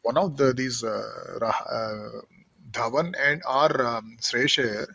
[0.02, 2.20] one of the these uh, uh
[2.70, 4.88] Dhawan and our um, Shreyas Iyer,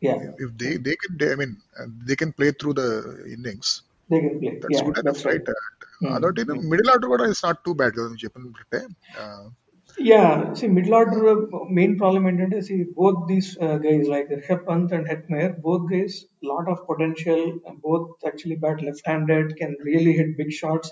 [0.00, 0.32] yeah.
[0.38, 3.82] if they they can I mean uh, they can play through the innings.
[4.08, 4.58] They can play.
[4.60, 5.40] That's yeah, good enough, that's right?
[5.46, 5.56] right.
[6.02, 6.16] Mm.
[6.16, 6.68] Other hmm.
[6.68, 7.92] middle order it's not too bad.
[7.96, 9.48] Uh,
[9.98, 14.62] Yeah, see, middle order uh, main problem ఏంటంటే see both these uh, guys like Rishabh
[14.68, 16.14] Pant and Hetmeyer, both guys
[16.50, 17.40] lot of potential,
[17.86, 20.88] both actually bat left-handed, can really hit big shots,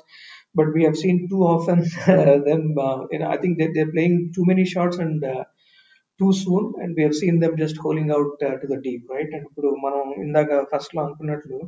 [0.59, 1.81] but we have seen too often
[2.17, 2.63] uh, them.
[2.89, 5.45] Uh, you know, I think they they're playing too many shots and uh,
[6.21, 9.31] too soon, and we have seen them just holding out uh, to the deep, right?
[9.37, 11.59] And ఇప్పుడు మనం ఇందాక ఫస్ట్లో అనుకున్నట్లు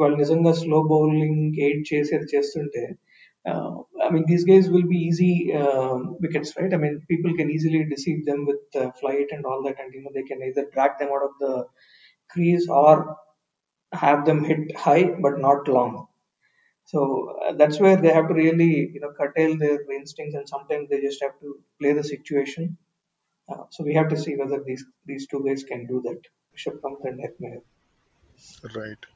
[0.00, 2.84] వాళ్ళు నిజంగా slow bowling aid చేసేది చేస్తుంటే
[3.46, 6.72] I mean, these guys will be easy uh, wickets, right?
[6.72, 10.02] I mean, people can easily deceive them with uh, flight and all that, and you
[10.02, 11.66] know they can either drag them out of the
[12.30, 13.16] crease or
[13.92, 16.06] have them hit high but not long.
[16.86, 20.88] So uh, that's where they have to really, you know, curtail their instincts, and sometimes
[20.88, 22.76] they just have to play the situation.
[23.48, 26.20] Uh, so we have to see whether these these two guys can do that.
[26.54, 27.62] Rishabh and Hetmeyer.
[28.78, 29.06] Right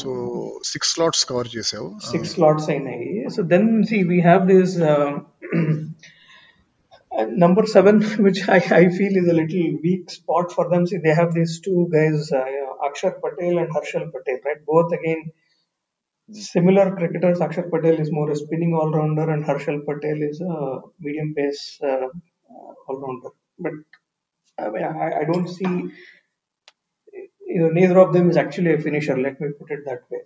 [0.00, 4.70] so Uh, six slots cover చేసావు six slots అయినాయి so then see we have this
[4.90, 5.14] um,
[7.16, 11.00] uh, number seven which I, I feel is a little weak spot for them see
[11.06, 14.92] they have these two guys uh, you know, Akshar Patel and Harshal Patel right both
[14.98, 15.22] again
[16.54, 20.56] similar cricketers Akshar Patel is more a spinning all-rounder and Harshal Patel is a
[21.06, 22.08] medium pace uh,
[22.54, 23.32] uh, all-rounder
[23.66, 23.76] but
[24.64, 25.74] I, mean, I, I don't see
[27.53, 29.17] you know, neither of them is actually a finisher.
[29.17, 30.21] Let me put it that way.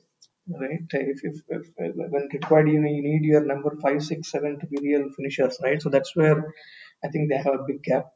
[0.47, 0.81] Right?
[0.91, 4.67] If, if, if when required, you know, you need your number five, six, seven to
[4.67, 5.81] be real finishers, right?
[5.81, 6.53] So that's where
[7.03, 8.07] I think they have a big gap.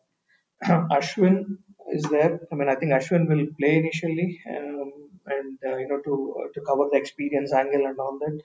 [0.64, 1.58] Ashwin
[1.92, 2.40] is there.
[2.52, 4.92] I mean, I think Ashwin will play initially, um,
[5.26, 8.40] and uh, you know, to to cover the experience angle and all that.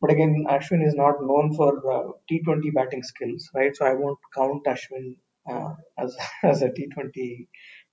[0.00, 3.74] But again, Ashwin is not known for uh, T20 batting skills, right?
[3.74, 5.16] So I won't count Ashwin
[5.48, 7.46] uh, as as a T20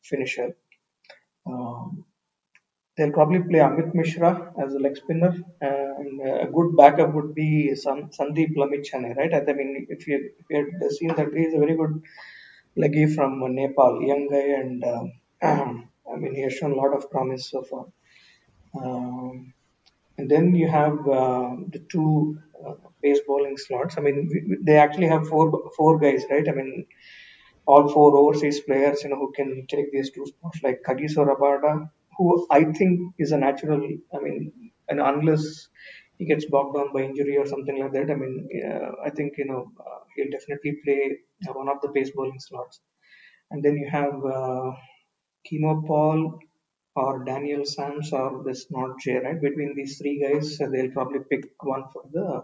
[0.03, 0.55] finisher.
[1.45, 2.05] Um,
[2.99, 7.75] they'll probably play Amit Mishra as a leg spinner, and a good backup would be
[7.75, 9.33] San, Sandeep Lamichhane, right?
[9.33, 12.01] I mean, if you if you had seen that, he's a very good
[12.75, 15.13] leggy from Nepal, young guy, and um,
[16.13, 17.85] I mean, he has shown a lot of promise so far.
[18.81, 19.53] Um,
[20.17, 23.97] and then you have uh, the two uh, pace bowling slots.
[23.97, 26.47] I mean, we, they actually have four four guys, right?
[26.47, 26.85] I mean,
[27.65, 31.89] all four overseas players, you know, who can take these two spots, like Kagiso Rabada,
[32.19, 33.81] who I think is a natural.
[34.15, 35.69] I mean, and unless
[36.19, 39.39] he gets bogged down by injury or something like that, I mean, uh, I think
[39.39, 41.01] you know uh, he'll definitely play
[41.61, 42.81] one of the pace bowling slots.
[43.51, 44.71] And then you have uh,
[45.47, 46.39] Keemo Paul
[46.95, 49.41] or Daniel Sams or this not J, right?
[49.41, 52.43] Between these three guys, uh, they'll probably pick one for the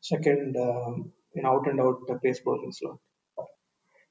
[0.00, 2.98] second um, in out and out pace bowling slot.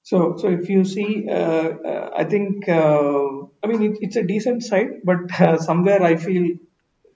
[0.06, 3.28] So, so if you see, uh, uh, I think, uh,
[3.62, 6.56] I mean, it, it's a decent side, but uh, somewhere I feel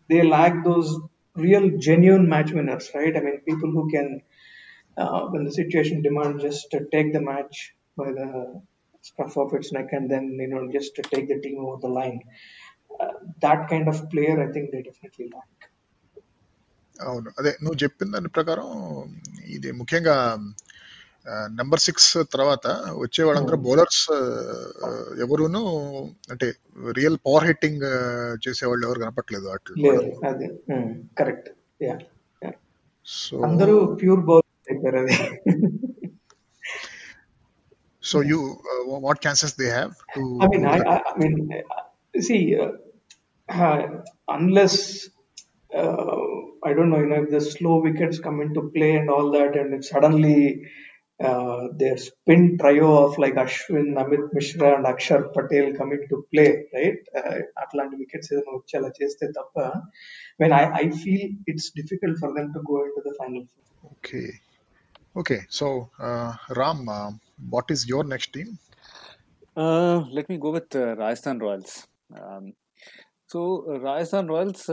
[0.09, 0.97] they lack those
[1.35, 3.17] real, genuine match winners, right?
[3.17, 4.23] I mean, people who can,
[4.97, 8.63] uh, when the situation demands, just to take the match by the
[9.03, 11.89] scruff of its neck and then, you know, just to take the team over the
[11.89, 12.21] line.
[13.01, 13.13] Uh,
[13.43, 15.51] that kind of player, I think they definitely lack.
[17.07, 18.69] అవును అదే నువ్వు చెప్పిన దాని ప్రకారం
[19.57, 20.15] ఇది ముఖ్యంగా
[21.52, 24.04] number six తర్వాత వచ్చే వాళ్ళందరూ బౌలర్స్
[25.22, 25.62] ఎవరును
[26.32, 26.48] అంటే
[26.92, 27.84] రియల్ పవర్ హిట్టింగ్
[28.48, 29.94] చేసేవాళ్ళు ఎవరు కనపట్లేదు అట్లా
[31.18, 31.50] కరెక్ట్
[33.08, 34.48] సో అందరూ pure bowler
[38.04, 38.40] so you
[39.02, 40.78] what chances they have to I
[41.12, 41.40] I mean
[42.22, 42.38] see
[44.28, 44.80] unless
[46.66, 49.30] I don't know you know if the slow wickets come in to play and all
[49.38, 50.38] that and suddenly
[51.22, 56.66] Uh, their spin trio of like Ashwin, Amit Mishra, and Akshar Patel come into play,
[56.74, 56.98] right?
[57.16, 59.84] Uh, Atlanta wickets Uchala cheste tappa.
[60.38, 63.46] When I, I feel it's difficult for them to go into the final.
[63.94, 64.32] Okay.
[65.16, 65.42] Okay.
[65.50, 67.12] So, uh, Ram, uh,
[67.50, 68.58] what is your next team?
[69.56, 71.88] Uh, let me go with uh, Rajasthan Royals.
[72.16, 72.54] Um,
[73.34, 74.72] so Rajasthan Royals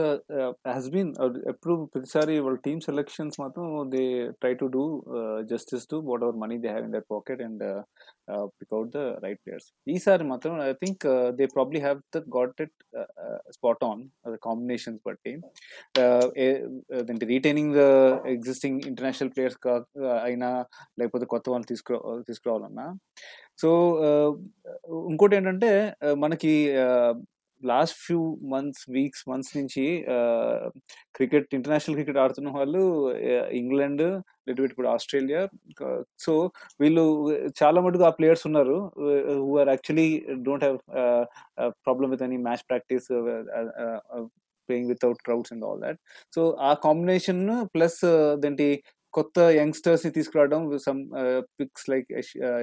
[0.67, 1.13] has been
[1.47, 5.03] ఎప్పుడు ప్రతిసారి వాళ్ళ team selections మాత్రం they try to do
[5.41, 7.83] justice to what our money they have in their pocket and
[8.43, 12.75] pick out the right players ఈసారి మాత్రం I think they probably have the got it
[13.53, 14.09] spot on
[14.43, 15.33] combinations బట్టి
[17.09, 17.79] అంటే retaining the
[18.27, 19.57] existing international players
[20.23, 20.65] అయినా
[20.99, 22.93] లేకపోతే కొత్త వాళ్ళు తీసుకురా తీసుకురావాలన్నా
[23.57, 23.69] so
[25.09, 26.53] ఇంకోటి ఏంటంటే మనకి
[27.63, 29.85] last few months weeks months నుంచి
[31.15, 32.81] క్రికెట్ ఇంటర్నేషనల్ క్రికెట్ ఆడుతున్న వాళ్ళు
[33.51, 34.03] ఇంగ్లాండ్
[34.49, 35.41] లిటిల్ బిట్ కూడా ఆస్ట్రేలియా
[36.19, 37.05] సో వీళ్ళు
[37.63, 38.77] చాలా మటుకు ఆ ప్లేయర్స్ ఉన్నారు
[39.39, 40.09] who are actually
[40.43, 40.79] don't have
[41.85, 43.09] problem with any match practice
[44.69, 45.99] playing without crowds and all that
[46.35, 47.43] so ఆ కాంబినేషన్
[47.75, 47.99] ప్లస్
[48.35, 50.99] దేంటి కొత్త యంగ్స్టర్స్ని తీసుకురావడం some
[51.59, 52.07] picks like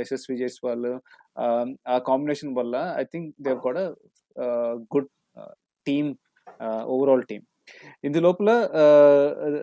[0.00, 0.86] Yashasvi Jaiswal
[1.44, 3.82] Um, ఆ కాంబినేషన్ వల్ల ఐ థింక్ దేవ్ కూడా
[4.94, 5.10] గుడ్
[5.86, 6.10] టీమ్
[6.94, 7.44] ఓవరాల్ టీమ్
[8.04, 8.50] ఇందు లోపల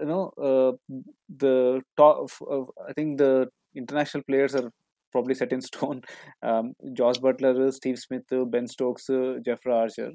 [0.02, 0.22] you know
[1.44, 1.52] the
[2.00, 2.36] top
[2.90, 3.28] I think the
[3.82, 4.70] international players are
[5.16, 6.02] probably set in stone.
[6.44, 6.66] Um,
[7.00, 10.12] Jos Buttler, Steve Smith, Ben Stokes, uh, Archer.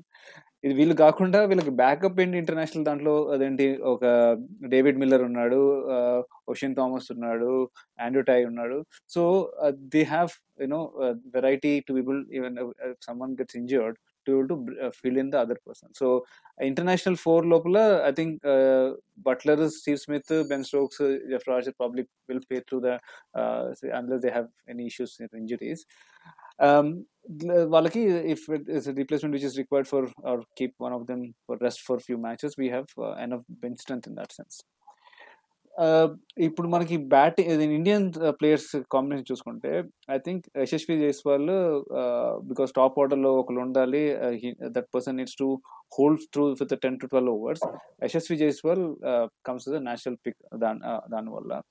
[0.64, 3.14] ఇది వీళ్ళు కాకుండా వీళ్ళకి backup ఏంటి international దాంట్లో?
[3.35, 3.66] అదేంటి?
[3.92, 4.05] ఒక
[4.73, 5.61] డేవిడ్ మిల్లర్ ఉన్నాడు
[6.53, 7.51] ఓషన్ థామస్ ఉన్నాడు
[8.05, 8.79] ఆండ్రూ టై ఉన్నాడు.
[9.14, 9.23] So
[9.94, 10.33] they have
[10.64, 10.81] you know
[11.37, 12.57] variety to people even
[13.09, 14.55] someone gets injured to to
[15.01, 16.07] fill in the other person so
[16.68, 17.78] international four లోపల
[18.09, 18.37] I think
[19.28, 22.99] Buttler Steve Smith Ben Stokes Jofra Archer probably will play through the
[24.01, 25.85] unless they have any issues injuries
[27.70, 28.01] వాళ్ళకి
[28.32, 31.99] if it's replacement which is required for or keep one of them for rest for
[31.99, 32.88] few matches we have
[33.24, 34.57] an of bench strength in that sense
[36.38, 38.05] ఇప్పుడు మనకి batting Indian
[38.39, 39.72] players combination చూసుకుంటే
[40.11, 41.47] I think Yashasvi Jaiswal
[42.43, 44.03] because top order లో ఒకరు ఉండాలి
[44.70, 45.47] that person needs to
[45.97, 47.64] hold through with ten to twelve overs
[48.03, 48.84] Yashasvi Jaiswal
[49.45, 50.80] comes the national pick దాని
[51.11, 51.61] దానివల్ల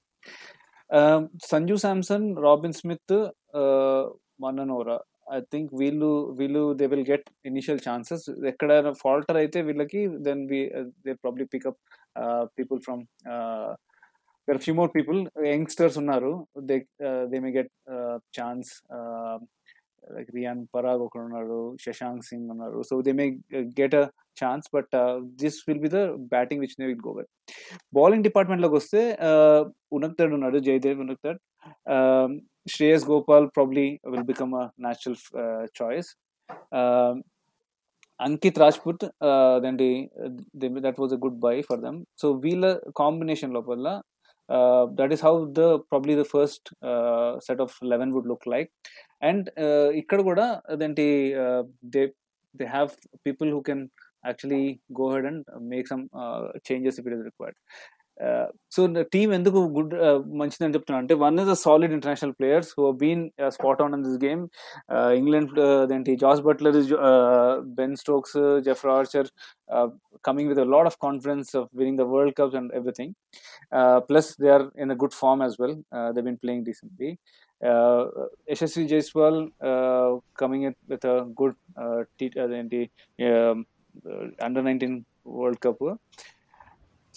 [1.47, 3.17] Sanju Samson Robin Smith
[4.40, 4.98] మననోరా
[5.36, 6.10] I think వీళ్ళు
[6.40, 10.60] వీళ్ళు they will get initial chances ఎక్కడైనా ఫాల్టర్ అయితే వీళ్ళకి then we
[11.06, 11.80] they probably pick up
[12.58, 13.02] people from
[14.48, 15.20] their few more people
[15.54, 16.32] youngsters ఉన్నారు.
[16.70, 16.76] They
[17.32, 17.74] they may get
[18.38, 18.70] chance
[20.16, 22.80] like Riyan Parag ఒకడు ఉన్నాడు శశాంక్ సింగ్ ఉన్నారు.
[22.90, 23.26] So they may
[23.80, 24.04] get a
[24.42, 24.94] chance but
[25.42, 26.02] this will be the
[26.34, 27.14] batting which they will go
[27.98, 29.02] bowling డిపార్ట్మెంట్లోకి వస్తే
[29.98, 31.40] ఉనక్తడ్ ఉన్నాడు Jaydev Unadkat
[32.68, 35.18] Shreyas Gopal probably will become a natural
[35.82, 36.10] choice
[38.20, 39.04] Ankit Rajpoot
[39.64, 39.90] Dandi
[40.86, 42.66] that was a good buy for them so వీళ్ళ
[42.98, 43.92] combination లోపల
[45.00, 46.70] that is how the probably the first
[47.40, 48.72] set of eleven would look like
[49.22, 49.48] and
[49.94, 51.08] ఇక్కడ కూడా అదేంటి
[51.96, 52.04] they
[52.56, 52.92] they have
[53.26, 53.84] people who can
[54.26, 54.64] actually
[55.00, 55.44] go ahead and
[55.74, 56.04] make some
[56.70, 57.60] changes if it is required
[58.71, 59.95] so team ఎందుకు good
[60.41, 64.25] మంచిదని చెప్తున్నా అంటే one is a solid international players who been spot on in this
[64.25, 64.43] game
[65.21, 66.79] England అదేంటి Jos Buttler
[67.81, 68.39] Ben Stokes
[68.69, 69.31] జెఫ్రా Archer
[70.29, 73.15] coming with a lot of confidence of winning the World Cups and everything.
[73.73, 75.75] Uh, plus, they are in a good form as well.
[75.93, 77.19] Uh, they've been playing decently.
[77.61, 78.07] Uh,
[78.49, 79.37] Yashasvi Jaiswal
[80.37, 81.27] coming in with a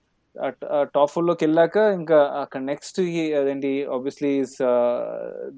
[0.96, 3.00] top ఫోర్లోకి వెళ్ళాక ఇంకా అక్కడ next
[3.40, 4.32] అదేంటి obviously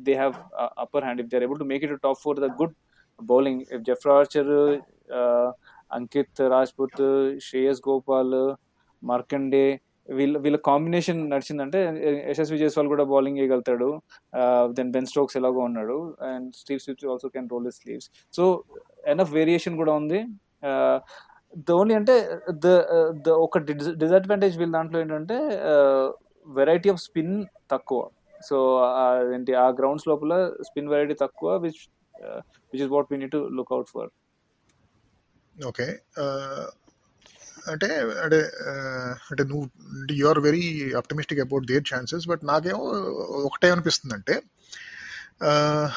[0.07, 0.37] they have
[0.85, 2.75] upper hand if they able to make it top four the good
[3.21, 4.53] bowling if Jofra Archer
[5.99, 7.05] Ankit Rajpoot
[7.47, 8.35] Shreyas Gopal
[9.03, 9.65] Markande
[10.09, 11.81] వీళ్ళ వీళ్ళ combination నడిచిందంటే
[12.31, 13.89] యశస్వి జైస్వాల్ కూడా bowling వేయగలుగుతాడు
[14.79, 15.99] then Ben Stokes ఎలాగో ఉన్నాడు.
[16.31, 18.45] And Steve switch also can roll sleeves so
[19.13, 20.21] enough variation కూడా ఉంది.
[21.69, 22.15] The only అంటే
[22.65, 22.69] ద
[23.27, 23.59] ద ఒక
[24.03, 25.37] డిసడ్వాంటేజ్ వీళ్ళ దాంట్లో ఏంటంటే
[26.47, 27.35] వెరైటీ ఆఫ్ స్పిన్
[27.71, 28.01] తక్కువ.
[28.49, 28.57] సో
[29.35, 31.83] ఏంటి ఆ గ్రౌండ్స్ లోపల స్పిన్ వెరైటీ తక్కువ which
[32.73, 34.11] which is what we need to look out for
[35.69, 35.87] okay
[37.69, 37.89] అంటే
[38.25, 38.39] అంటే
[38.71, 39.65] uh, అంటే నువ్వు
[40.13, 42.85] you are very optimistic about their chances but నాకేమో
[43.49, 44.37] ఒకటే అనిపిస్తుంది అంటే
[45.49, 45.89] uh,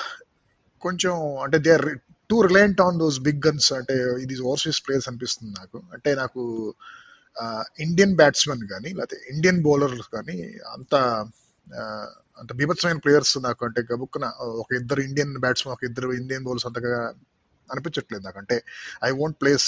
[0.84, 1.88] కొంచెం అంటే they are
[2.34, 5.78] too reliant on those big guns అంటే ఇది ఓవర్సీస్ ప్లేయర్స్ అనిపిస్తుంది నాకు.
[5.94, 6.42] అంటే నాకు
[7.80, 10.38] ఇండియన్ బ్యాట్స్మెన్ కానీ లేకపోతే ఇండియన్ బౌలర్స్ కానీ
[10.76, 10.96] అంత
[12.40, 14.26] అంత బీభత్సమైన ప్లేయర్స్ నాకు అంటే గబుక్కున
[14.62, 16.94] ఒక ఇద్దరు ఇండియన్ బ్యాట్స్మెన్ ఒక ఇద్దరు ఇండియన్ బౌలర్స్ అంతగా
[17.70, 18.40] అనిపించట్లేదు నాకు.
[18.40, 18.56] అంటే
[19.04, 19.68] I won't place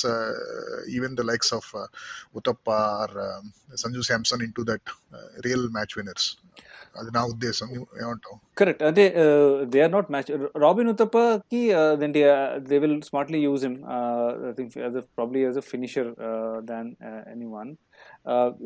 [0.96, 1.70] even the likes of
[2.36, 3.16] Uthappa or
[3.78, 4.90] Sanju Samson in to that
[5.42, 6.28] real match winners.
[7.00, 7.70] అది నా ఉద్దేశం.
[8.02, 8.36] ఏమంటావు?
[8.60, 9.04] కరెక్ట్ అంటే
[9.74, 10.30] they are not match
[10.64, 12.22] Robin ఉతప్పకి అదేంటి
[12.70, 13.78] they will smartly use him
[14.50, 16.10] I think as probably as a finisher
[16.72, 16.90] than
[17.34, 17.72] any one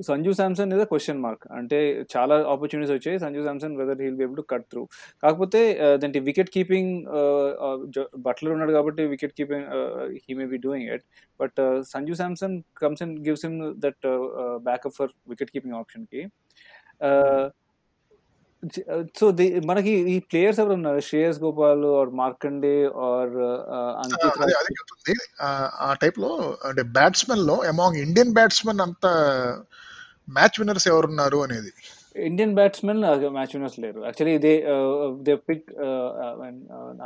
[0.07, 1.79] Sanju Samson is a question mark అంటే
[2.13, 3.17] చాలా opportunities వచ్చాయి.
[3.23, 4.83] Sanju Samson whether he'll be able to cut through
[5.23, 5.61] కాకపోతే
[6.03, 6.93] దాంటి wicket keeping
[8.27, 9.67] Buttler ఉన్నాడు కాబట్టి wicket keeping
[10.25, 11.05] he may be doing it
[11.39, 11.59] but
[11.93, 14.05] Sanju Samson comes and gives him that
[14.69, 16.23] backup for wicket keeping ఆప్షన్కి
[19.19, 19.25] so
[19.65, 23.35] మనకి ఈ players ఎవరు ఉన్నారు Shreyas Gopal or Markande or
[24.03, 25.23] Ankit
[25.79, 26.31] ఆ టైప్లో
[26.65, 29.05] అంటే బ్యాట్స్మెన్లో అమాంగ్ ఇండియన్ బ్యాట్స్మెన్ అంత
[30.29, 31.71] మ్యాచ్ విన్నర్స్ ఎవరున్నారు అనేది.
[32.27, 32.99] ఇండియన్ బ్యాట్స్మెన్
[33.37, 33.99] మ్యాచ్ విన్నర్స్ లేరు.
[34.07, 34.51] Actually they
[35.27, 35.67] they pick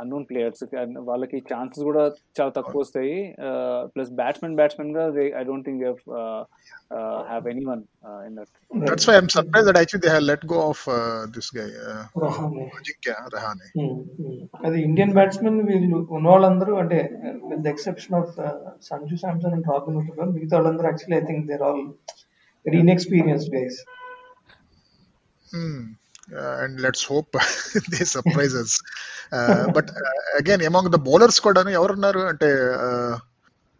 [0.02, 0.62] unknown players
[1.10, 2.02] వాళ్ళకి ఛాన్సెస్ కూడా
[2.38, 3.16] చాలా తక్కువ వస్తాయి.
[3.94, 5.90] Plus batsmen బ్యాట్స్మెన్గా they I don't think they
[7.28, 7.82] have any one
[8.28, 8.52] in that
[8.88, 10.84] that's why I am surprise that actually they have let go of
[11.36, 11.68] this guy
[12.78, 13.68] Ajinkya Rahane
[14.66, 17.00] అది Indian batsmen వీళ్ళు ఉన్న వాళ్ళందరూ అంటే
[17.52, 18.32] with exception of
[18.90, 20.00] Sanju Samson and Robin
[20.36, 21.84] మిగతా వాళ్ళందరూ actually I think they're all
[22.66, 23.78] very inexperienced guys
[25.54, 25.80] Hmm.
[26.32, 27.30] Uh, and let's hope
[27.90, 28.72] they surprise us.
[29.32, 32.20] Uh, but uh, again, among the bowlers కూడా ఎవరున్నారు?
[32.30, 32.50] అంటే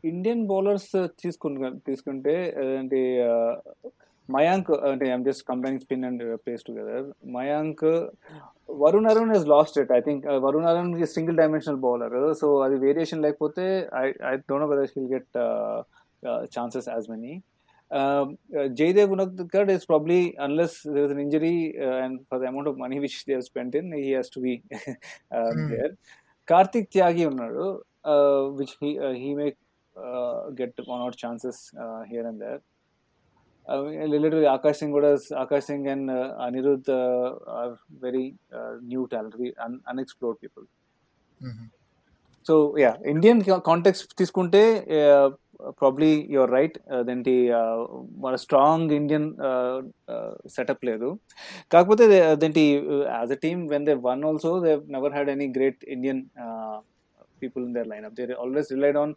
[0.04, 0.90] Indian bowlers
[1.22, 2.34] తీసుకుంటు తీసుకుంటే
[2.80, 3.00] అంటే
[4.28, 7.06] మయాంక్ అంటే I'm just combining spin and pace together
[7.36, 7.84] Mayank
[8.82, 13.22] Varun Aaron is lost it I think Varun Aaron single dimensional bowler so అది variation
[13.22, 15.32] లేకపోతే I I don't know whether he'll get
[16.58, 17.34] chances as many
[17.98, 18.26] Um,
[18.58, 22.68] uh, Jaydev Unadkar is probably, unless there is an injury uh, and for the amount
[22.70, 25.68] of money which they have spent in, he has to be uh, mm.
[25.72, 25.92] there.
[26.50, 27.66] Karthik Tyagi unnadu,
[28.58, 28.90] which he
[29.22, 29.50] he may
[30.60, 31.58] get one or chances
[32.12, 32.60] here and there.
[33.66, 35.10] I mean, literally Akash Singh కూడా
[35.42, 37.28] Akash Singh and uh, Anirudh uh,
[37.60, 37.74] are
[38.04, 38.26] very
[38.58, 39.36] uh, new talent,
[39.66, 40.66] un- unexplored people.
[42.48, 44.60] So yeah Indian context తీసుకుంటే
[45.80, 47.76] probably your right అదేంటి uh,
[48.16, 49.28] మన strong Indian
[50.46, 51.08] setup లేదు
[51.70, 52.64] కాకపోతే they- అదేంటి
[53.14, 56.22] as a team when they won also they never had any great Indian
[57.42, 59.14] people in their line up they always relied on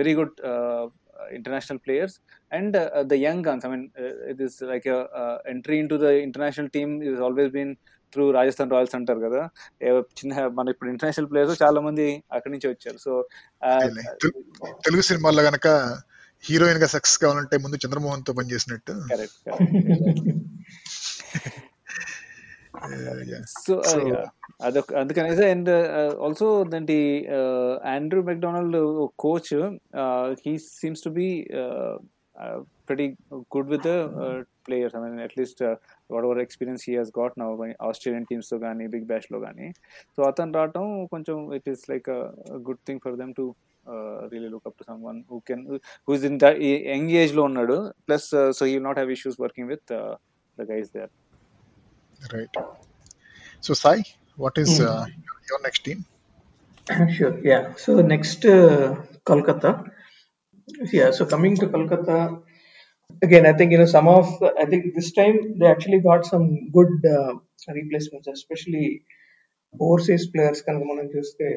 [0.00, 0.34] very good
[1.32, 2.12] international players
[2.52, 5.98] and uh, the young guns i mean uh, it is like a uh, entry into
[5.98, 7.70] the international team is always been
[8.12, 9.50] through Rajasthan Royals అంటారు కదా.
[10.18, 12.98] చిన్న మన ఇప్పుడు international players చాలా మంది అక్కడి నుంచి వచ్చారు.
[12.98, 13.28] సో
[14.86, 15.98] తెలుగు సినిమాల్లో గనక
[16.44, 18.92] హీరోయిన్గా సక్సెస్ కావాలంటే ముందు చంద్రమోహన్తో పనిచేసినట్టు.
[23.58, 23.82] సో
[24.62, 25.70] అదొక అందుకనేసి and
[26.24, 27.28] also దాంటి
[27.84, 29.74] Andrew McDonald coach
[30.46, 31.48] he seems to be
[32.86, 33.16] pretty
[33.50, 34.93] good with the uh, players.
[34.97, 35.75] I mean, at least uh,
[36.13, 39.67] whatever experience he has got now by Australian teams లో కానీ big bash లో కానీ
[40.15, 42.09] so అతను రావటం కొంచెం it is like
[42.69, 43.45] good thing for them to
[44.33, 45.63] really look up to some one who can
[46.07, 46.39] who is in
[46.93, 47.77] young age లో ఉన్నాడు
[48.09, 48.29] plus
[48.59, 49.91] so he not have issues working with
[50.57, 51.11] the guys there
[52.31, 52.55] Right.
[53.65, 53.97] So, Sai,
[54.37, 54.85] what is Hmm.
[54.89, 55.05] uh,
[55.49, 55.99] your next team?
[57.15, 57.33] Sure.
[57.41, 57.63] Yeah.
[57.75, 58.95] So next, uh,
[59.25, 59.71] Kolkata.
[60.91, 61.11] Yeah.
[61.11, 62.17] So coming to Kolkata,
[63.22, 64.26] Again, I think you know some of
[64.62, 67.34] I think this time they actually got some good uh,
[67.78, 69.02] replacements, especially
[69.80, 71.52] overseas players can come on and just say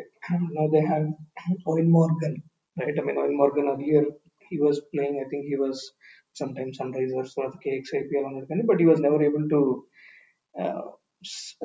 [0.58, 1.06] now they have
[1.68, 2.44] Eoin Morgan,
[2.80, 2.96] right?
[3.00, 4.06] I mean Eoin Morgan earlier
[4.50, 5.22] he was playing.
[5.26, 5.92] I think he was
[6.34, 9.62] sometimes Sunrisers or the KXIPL on that but he was never able to.
[10.60, 10.82] Uh,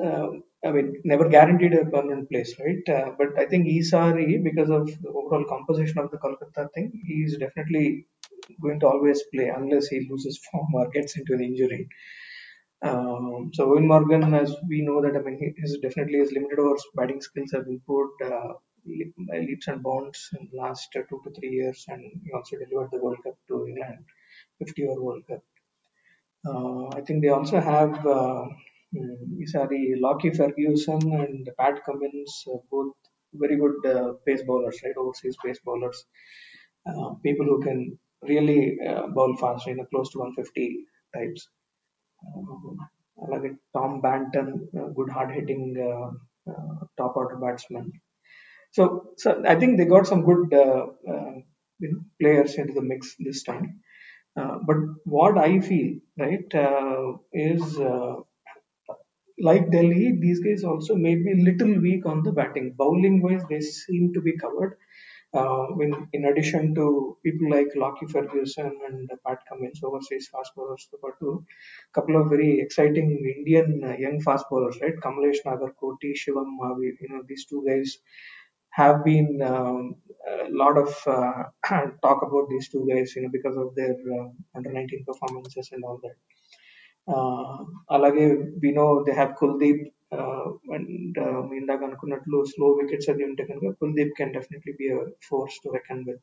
[0.03, 0.27] uh,
[0.65, 2.87] I mean, never guaranteed a permanent place, right?
[2.97, 7.15] Uh, but I think Isari, because of the overall composition of the Kolkata thing, he
[7.27, 8.05] is definitely
[8.61, 11.87] going to always play unless he loses form or gets into an injury.
[12.81, 16.59] Um, so Eoin Morgan, as we know that, I mean, he is definitely his limited
[16.59, 18.53] overs batting skills have improved uh,
[18.85, 22.91] leaps and bounds in the last uh, two to three years, and he also delivered
[22.91, 24.05] the World Cup to England,
[24.59, 25.43] 50 over World Cup.
[26.45, 28.45] Uh, I think they also have uh,
[28.95, 32.93] mm, Isari, Lockie Ferguson and Pat Cummins, uh, both
[33.33, 34.95] very good uh, pace bowlers, right?
[34.97, 36.05] Overseas pace bowlers.
[36.87, 38.60] Uh, people who can really
[38.90, 40.66] uh, bowl fast, you know, close to 150
[41.16, 41.42] types.
[42.22, 42.74] Um,
[43.24, 44.52] అలాగే Tom Banton
[44.96, 45.76] good hard hitting
[47.00, 47.90] top order batsmen
[48.76, 48.82] so
[49.22, 50.54] so I think they got some good
[52.20, 53.64] players into the mix this time.
[54.40, 54.76] Uh, but
[55.14, 55.88] what I feel,
[56.22, 58.14] right, uh, is uh,
[59.38, 62.68] like Delhi, these guys also may be little weak on the batting.
[62.82, 64.72] Bowling wise, they seem to be covered.
[65.33, 70.87] uh, in, in addition to people like Lockie Ferguson and Pat Cummins, overseas fast bowlers,
[70.91, 70.99] there
[71.93, 74.95] couple of very exciting Indian uh, young fast bowlers, right?
[75.03, 77.97] Kamlesh Nagarkoti, Shivam Mavi, you know, these two guys
[78.71, 79.95] have been um,
[80.27, 81.43] a lot of uh,
[82.03, 85.83] talk about these two guys, you know, because of their uh, under 19 performances and
[85.83, 86.15] all that.
[87.07, 87.63] Uh,
[88.61, 89.91] we know they have Kuldeep
[90.74, 91.18] and
[91.60, 94.88] ఇందాక అనుకున్నట్లు slow wickets అది ఉంటే కనుక Kuldeep can definitely be
[95.28, 96.22] force to reckon with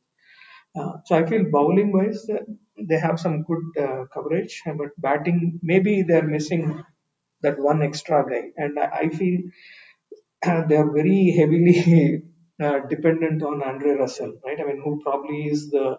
[1.07, 2.23] so I feel bowling wise
[2.91, 3.69] they have some good
[4.17, 6.69] coverage but batting maybe they are missing
[7.43, 8.43] that one extra guy.
[8.57, 9.39] And I I feel
[10.67, 12.23] they are very heavily
[12.59, 14.59] uh, dependent on Andre Russell, right?
[14.59, 15.97] I mean, who probably is the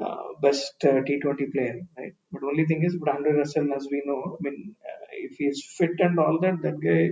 [0.00, 2.14] uh, best uh, T20 player, right?
[2.32, 5.64] But only thing is, but Andre Russell, as we know, I mean, uh, if he's
[5.76, 7.10] fit and all that, that guy,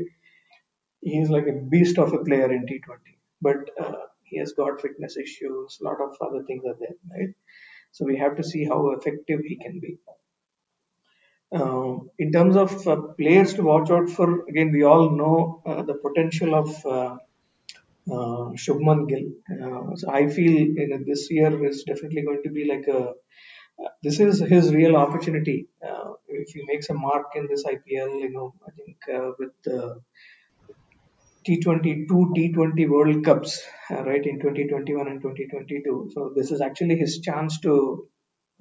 [1.01, 2.99] he is like a beast of a player in T20.
[3.41, 7.35] But uh, he has got fitness issues, a lot of other things are there, right?
[7.93, 9.99] So we have to see how effective he can be.
[11.55, 15.83] Uh, in terms of uh, players to watch out for, again, we all know uh,
[15.83, 16.69] the potential of
[18.11, 19.29] uh, Shubman Gill.
[19.51, 23.13] Uh, so I feel you know, this year is definitely going to be like a.
[24.03, 25.69] This is his real opportunity.
[25.85, 29.51] Uh, if he makes a mark in this IPL, you know, I think uh, with
[29.65, 30.01] the
[31.47, 36.11] T20 two T20 World Cups, uh, right in 2021 and 2022.
[36.15, 38.09] So this is actually his chance to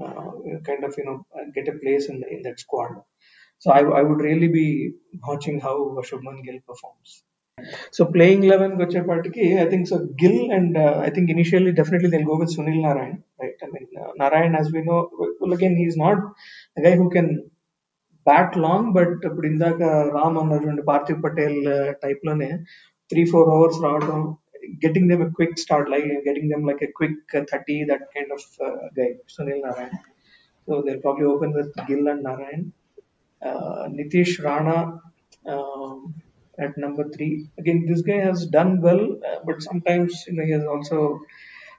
[0.04, 0.32] uh,
[0.66, 3.02] kind of you know get a place in in that squad.
[3.60, 4.94] So I, I would really be
[5.28, 7.24] watching how Shubman Gill performs.
[7.97, 12.31] So playing 11 వచ్చేపాటికి I think so Gill and uh, I think initially definitely they'll
[12.33, 13.59] go with Sunil Narayan, right?
[13.67, 14.99] I mean uh, Narayan as we know,
[15.41, 16.19] well again he's not
[16.77, 17.29] a guy who can
[18.27, 19.81] bat long but ఇప్పుడు ఇందాక
[20.15, 21.59] రామ్ అన్నటువంటి Parthiv Patel
[22.05, 22.49] type లోనే
[23.11, 24.19] three four hours రావడం
[24.85, 28.49] getting them quick start like getting them like a quick thirty that kind of
[28.99, 29.95] guy Sunil Narayana
[30.69, 32.73] So they'll probably open with Gill and Narayan.
[33.43, 35.01] Uh, Nitish Rana
[35.47, 36.15] um,
[36.62, 37.50] at number three.
[37.58, 41.22] Again, this guy has done well, uh, but sometimes you know he has also.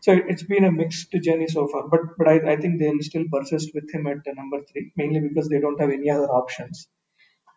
[0.00, 3.24] So it's been a mixed journey so far, but but I, I think they'll still
[3.32, 6.88] persist with him at uh, number three, mainly because they don't have any other options.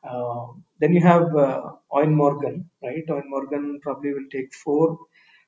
[0.08, 0.48] Uh,
[0.80, 1.62] then you have uh,
[1.94, 3.06] Morgan, right?
[3.10, 5.00] Eoin Morgan probably will take four.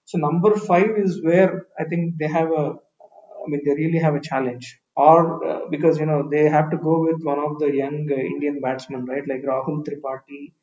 [0.06, 4.16] So number five is where I think they have a, I mean, they really have
[4.16, 7.70] a challenge, or uh, because you know they have to go with one of the
[7.72, 9.28] young uh, Indian batsmen, right?
[9.28, 10.54] Like Rahul Tripathi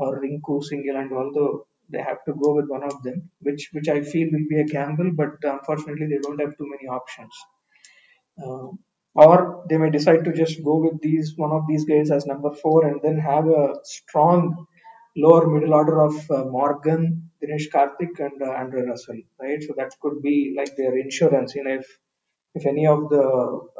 [0.00, 3.88] or Rinku Singhal, and although they have to go with one of them, which which
[3.88, 7.34] I feel will be a gamble, but unfortunately they don't have too many options.
[8.42, 8.68] Uh,
[9.14, 12.52] or they may decide to just go with these one of these guys as number
[12.62, 14.66] four and then have a strong
[15.16, 19.62] lower middle order of uh, Morgan, Dinesh Karthik, and uh, Andre Russell, right?
[19.62, 21.54] So that could be like their insurance.
[21.54, 21.86] You know, if
[22.54, 23.24] if any of the,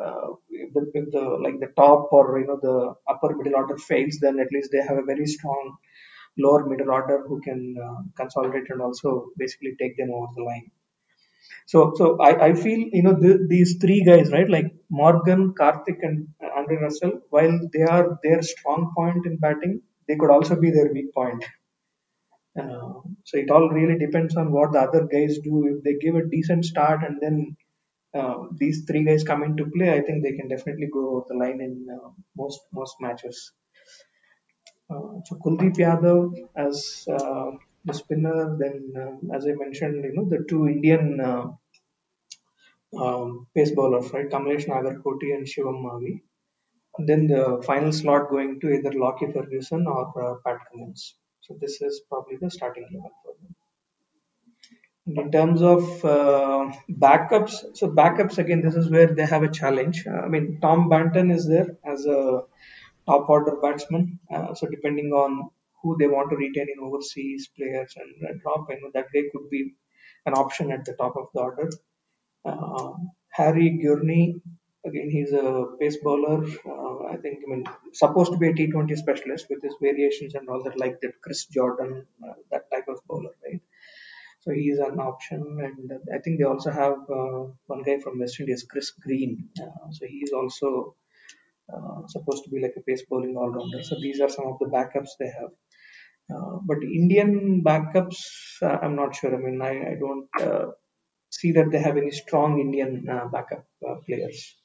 [0.05, 3.79] uh, if the if the like the top or you know the upper middle order
[3.79, 5.77] fails, then at least they have a very strong
[6.39, 10.71] lower middle order who can uh, consolidate and also basically take them over the line.
[11.67, 14.49] So, so I, I feel you know the, these three guys, right?
[14.49, 20.17] Like Morgan, Karthik, and Andre Russell, while they are their strong point in batting, they
[20.17, 21.45] could also be their weak point.
[22.59, 25.67] Uh, so it all really depends on what the other guys do.
[25.77, 27.57] If they give a decent start and then
[28.15, 31.37] uh, these three guys come into play, I think they can definitely go over the
[31.37, 33.53] line in uh, most most matches.
[34.91, 37.53] Uh, so Kuldeep Yadav as uh,
[37.85, 41.21] the spinner, then uh, as I mentioned, you know the two Indian
[42.99, 44.29] um, pace bowlers, right?
[44.29, 46.21] Kamlesh Nagarkoti and Shivam Mavi.
[46.99, 51.15] And then the final slot going to either Lockie Ferguson or uh, Pat Cummins.
[51.43, 53.55] So this is probably the starting level for them.
[55.07, 59.51] And in terms of uh, backups, so backups again, this is where they have a
[59.51, 60.07] challenge.
[60.07, 62.43] I mean, Tom Banton is there as a
[63.07, 64.19] top order batsman.
[64.33, 65.51] Uh, so depending on
[65.83, 69.25] who they want to retain in overseas players and, and drop, I know that they
[69.33, 69.75] could be
[70.27, 71.71] an option at the top of the order.
[72.45, 72.93] Uh,
[73.31, 74.43] Harry Gurney,
[74.85, 76.45] again, he's a pace bowler.
[76.67, 80.49] Uh, I think, I mean, supposed to be a T20 specialist with his variations and
[80.49, 83.61] all that, like that Chris Jordan, uh, that type of bowler, right?
[84.41, 88.41] So he's an option, and I think they also have uh, one guy from West
[88.41, 89.51] Indies, Chris Green.
[89.61, 90.97] Uh, so he's also
[91.75, 93.83] uh, supposed to be like a pace bowling all rounder.
[93.83, 95.51] So these are some of the backups they have.
[96.33, 98.19] Uh, but Indian backups,
[98.63, 99.35] uh, I'm not sure.
[99.35, 100.67] I mean, I, I don't uh,
[101.31, 103.67] see that they have any strong Indian uh, backup
[104.07, 104.57] players.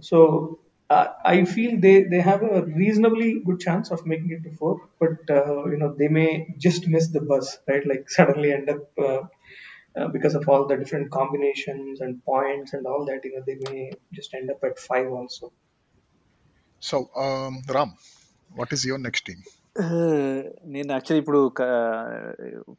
[0.00, 4.88] So I feel they, they have a reasonably good chance of making it to four,
[5.00, 7.86] but you know they may just miss the bus, right?
[7.86, 8.82] Like suddenly end up
[9.95, 13.21] uh, uh, because of all the different combinations and points and all that.
[13.23, 15.51] You know they may just end up at five also.
[16.81, 17.91] So, um, Ram,
[18.49, 19.41] what is your next team?
[20.73, 21.41] నేను actually ఇప్పుడు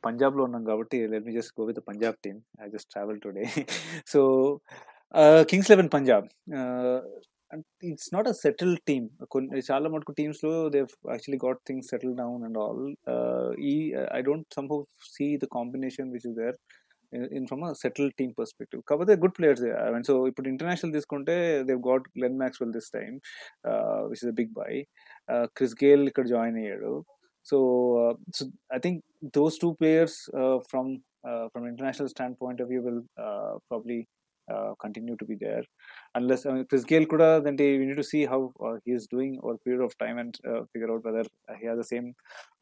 [0.07, 3.45] పంజాబ్లో ఉన్నాం కాబట్టి let me just go with Punjab team I just travel today
[4.13, 4.21] so
[5.53, 6.27] Kings eleven Punjab
[7.91, 10.81] it's not a settle team కొన్ని చాలా మటుకు teams లో they
[11.13, 12.85] actually got things settle down and all
[13.73, 13.75] ఈ
[14.19, 14.79] I don't somehow
[15.15, 16.59] see the combination which is there
[17.12, 18.82] in from a settled team perspective.
[18.86, 19.96] Cover the good players there.
[19.96, 23.22] and so if put international this conte, they've got Glenn Maxwell this time,
[23.68, 24.86] uh, which is a big buy.
[25.32, 26.82] Uh, Chris Gayle could join here.
[27.44, 29.04] So, uh, so I think
[29.34, 30.30] those two players
[30.70, 31.02] from
[31.52, 34.08] from international standpoint of view will probably
[34.82, 35.64] continue to be there,
[36.16, 37.22] unless Chris Gayle could.
[37.46, 40.18] Then they, we need to see how uh, he is doing over period of time
[40.18, 40.38] and
[40.74, 41.24] figure out whether
[41.60, 42.16] he has the same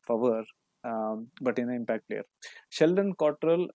[0.08, 0.44] power,
[0.84, 2.24] um, but in an impact player.
[2.70, 3.68] Sheldon Cottrell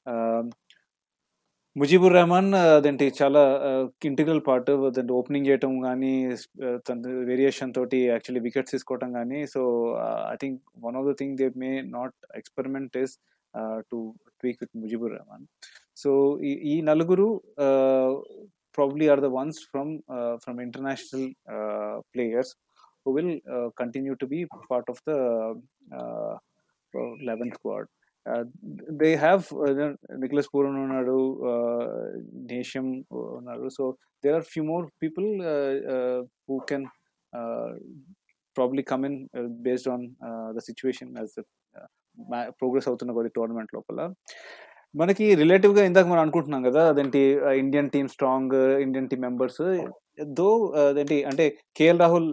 [0.06, 0.50] Um,
[1.76, 3.40] Mujeebur Rahman uh, అదేంటి చాలా
[4.04, 9.94] integral part దాంట్లో opening చేయటం కానీ uh, తన variation తోటి actually wickets తీసుకోవటం కానీ so
[10.32, 13.18] I think one of the thing they may not experiment is
[13.92, 15.46] to tweak with Mujeebur Rahman
[15.96, 17.42] so ఈ నలుగురు
[18.78, 20.02] probably are the ones from
[20.44, 21.28] from international
[22.14, 22.56] players
[23.08, 25.18] who will uh, continue to be part of the
[25.98, 26.34] uh,
[26.96, 27.86] 11th squad.
[28.28, 28.44] Uh,
[28.90, 29.92] they have uh,
[30.22, 32.18] Nicholas Puranonadu, uh,
[32.50, 33.04] Neesham
[33.70, 36.82] So there are few more people uh, uh who can
[38.54, 39.14] probably come in
[39.62, 40.00] based on
[40.56, 41.44] the situation as the
[42.60, 43.70] progress అవుతున్న the tournament.
[43.76, 44.00] లోపల
[44.94, 47.20] మనకి రిలేటివ్గా ఇందాక మనం అనుకుంటున్నాం కదా అదేంటి
[47.56, 49.62] Indian team strong Indian team members
[50.32, 50.46] though
[50.88, 51.44] అదేంటి అంటే
[51.76, 52.28] KL Rahul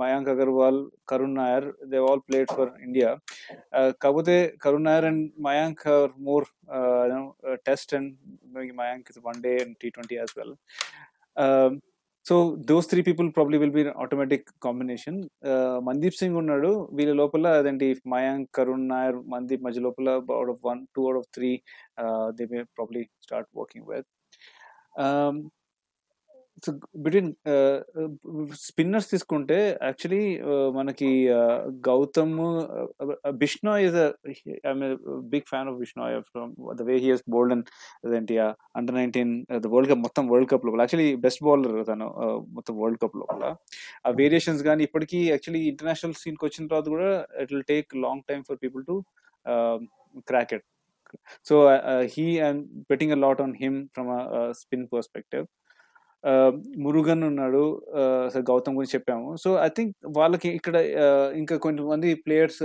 [0.00, 3.08] Mayank Agarwal Karun Nair they all played for India
[4.02, 6.46] కాకపోతే Karun Nair and Mayank are more
[7.66, 8.12] test and
[8.80, 10.54] Mayank is one day and T twenty as well
[12.26, 12.34] so
[12.70, 15.16] those three people probably will be automatic combination
[15.88, 16.70] Mandeep Singh ఉన్నాడు.
[16.98, 21.28] వీళ్ళ లోపల అదేంటి మయాంక్ కరుణ్ నాయర్ మందీప్ మధ్య లోపల out of one two out of
[21.36, 21.50] three
[22.38, 24.08] they may probably start working with
[26.96, 27.30] between
[28.60, 30.24] spinners తీసుకుంటే actually
[30.70, 31.08] మనకి
[31.88, 32.34] Gautham
[33.32, 33.96] Bishnoi is
[34.66, 34.82] I'm
[35.22, 37.68] big fan of Bishnoi from the way he's bowled and
[38.04, 38.38] అదేంటి
[38.76, 42.08] under nineteen the world cup మొత్తం world cup లోపల actually best bowler తను
[42.48, 43.44] మొత్తం world cup లోపల.
[44.06, 48.44] ఆ variations కానీ ఇప్పటికీ యాక్చువల్లీ ఇంటర్నేషనల్ సీన్కి వచ్చిన తర్వాత కూడా it will take long time
[48.44, 48.96] for people to
[50.28, 50.66] crack it
[51.48, 51.54] so
[52.18, 54.10] he I'm betting a lot on him from
[54.52, 55.46] spin perspective
[56.24, 56.50] Uh,
[56.82, 57.62] Murugan ఉన్నాడు
[58.00, 59.28] uh, గౌతమ్ గురించి చెప్పాము.
[59.42, 62.60] సో ఐ థింక్ వాళ్ళకి ఇక్కడ uh, ఇంకా కొంతమంది ప్లేయర్స్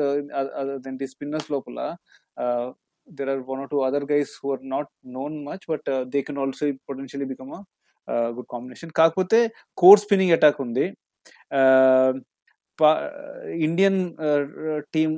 [0.59, 1.79] అదేంటి స్పిన్నర్స్ లోపల
[3.07, 6.39] there are one or two other guys who are not known much but they can
[6.43, 7.51] also potentially become
[8.37, 9.39] good combination కాకపోతే
[9.83, 10.85] కోర్ స్పిన్నింగ్ అటాక్ ఉంది.
[13.67, 13.99] ఇండియన్
[14.93, 15.13] టీమ్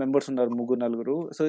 [0.00, 1.16] మెంబర్స్ ఉన్నారు ముగ్గురు నలుగురు.
[1.38, 1.44] సో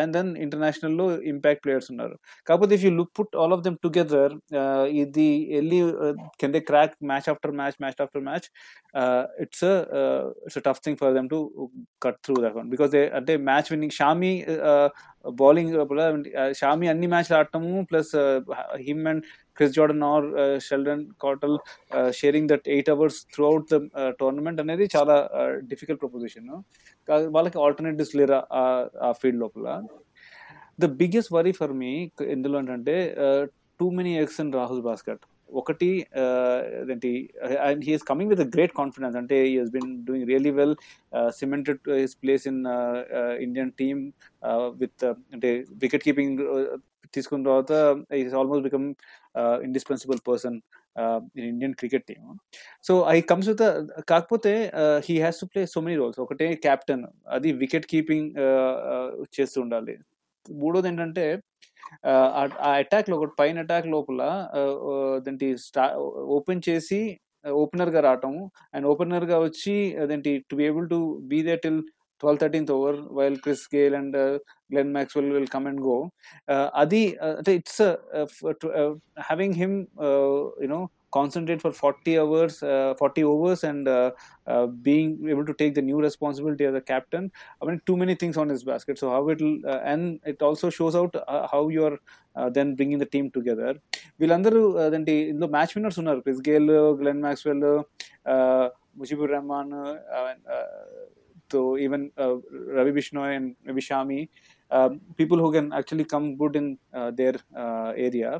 [0.00, 2.16] అండ్ దెన్ ఇంటర్నేషనల్లో impact players ఉన్నారు.
[2.46, 4.34] కాకపోతే if you look put all of them together
[4.88, 5.80] ఇది వెళ్ళి
[6.40, 8.48] can they crack match after match match after match
[9.40, 9.64] it's
[10.44, 11.70] it's tough thing for them to
[12.02, 14.34] cut through that one because they అంటే match winning Shami
[15.24, 15.74] bowling
[16.56, 18.16] Shami అన్ని మ్యాచ్లు ఆడటము plus
[18.76, 19.24] him and
[19.56, 21.58] Chris Jordan or Sheldon Cottrell
[22.12, 25.16] sharing that eight overs throughout the tournament అనేది చాలా
[25.58, 26.48] difficult preposition
[27.08, 28.44] వాళ్ళకి alternatives లేరా
[29.02, 29.82] ఆ field లోపల.
[30.80, 33.16] The biggest worry for me ఎందులో ఏంటంటే
[33.80, 36.06] too many X and Rahul బాస్కట్ ఒకటి
[36.90, 37.30] ఏంటి
[37.60, 40.76] and he's coming with great confidence అంటే he has been doing really well
[41.28, 42.66] cemented his place in
[43.40, 44.12] Indian team
[44.68, 46.38] with అంటే వికెట్ కీపింగ్
[47.14, 48.94] తీసుకున్న తర్వాత is almost become
[49.38, 50.60] indispensable person
[51.36, 52.38] in Indian cricket team
[52.84, 54.72] so I comes with కాకపోతే
[55.04, 58.30] he has to play so many roles ఒకటే captain అది wicket keeping
[59.40, 59.98] చేస్తూ ఉండాలి.
[60.50, 61.42] మూడోది ఏంటంటే
[62.64, 64.22] ఆ అటాక్లో ఒకటి పైన అటాక్ లోపల
[65.16, 65.84] అదేంటి స్టా
[66.36, 67.00] ఓపెన్ చేసి
[67.54, 68.34] ఓపెనర్గా రావటం
[68.74, 71.80] అండ్ ఓపెనర్గా వచ్చి అదేంటి to be able to be there till
[72.20, 74.16] twelve thirteenth over while Chris Gayle and
[74.72, 75.96] Glenn Maxwell will come and go
[76.74, 77.82] అది అంటే it's
[79.20, 79.76] having him
[80.62, 80.80] you know
[81.13, 84.11] concentrate for 40 hours uh, 40 overs and uh,
[84.47, 87.31] uh, being able to take the new responsibility as a captain
[87.61, 89.57] i mean too many things on his basket so how it will
[89.93, 91.15] and it also shows out
[91.51, 93.73] how you are then bringing the team together
[94.21, 96.71] వీళ్ళందరూ అదేంటి ఇందులో match winners ఉన్నారు Chris Gayle
[97.01, 97.61] Glenn Maxwell
[99.01, 99.71] Mujibur Rahman
[101.51, 102.05] so even
[102.79, 104.19] Ravi Bishnoi and maybe Xiaomi
[105.19, 106.67] people who can actually come good in
[107.19, 107.35] their
[108.07, 108.31] area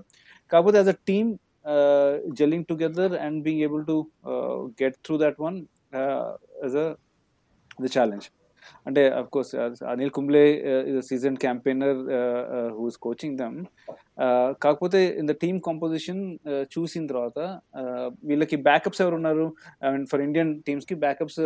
[0.51, 1.29] కాకపోతే as a team
[1.64, 6.96] uh, gelling together and being able to uh, get through that one uh, as a
[7.78, 8.26] the challenge.
[8.86, 9.50] అంటే of course
[9.90, 10.42] Anil Kumble
[10.90, 11.98] is season campaigner
[12.76, 13.58] who is coaching them
[14.24, 16.22] uh, కాకపోతే in the team composition
[16.74, 17.38] చూసిన తర్వాత
[17.80, 19.46] uh, వీళ్ళకి backups ఎవరు ఉన్నారు?
[19.88, 21.42] And for Indian టీమ్స్కి backups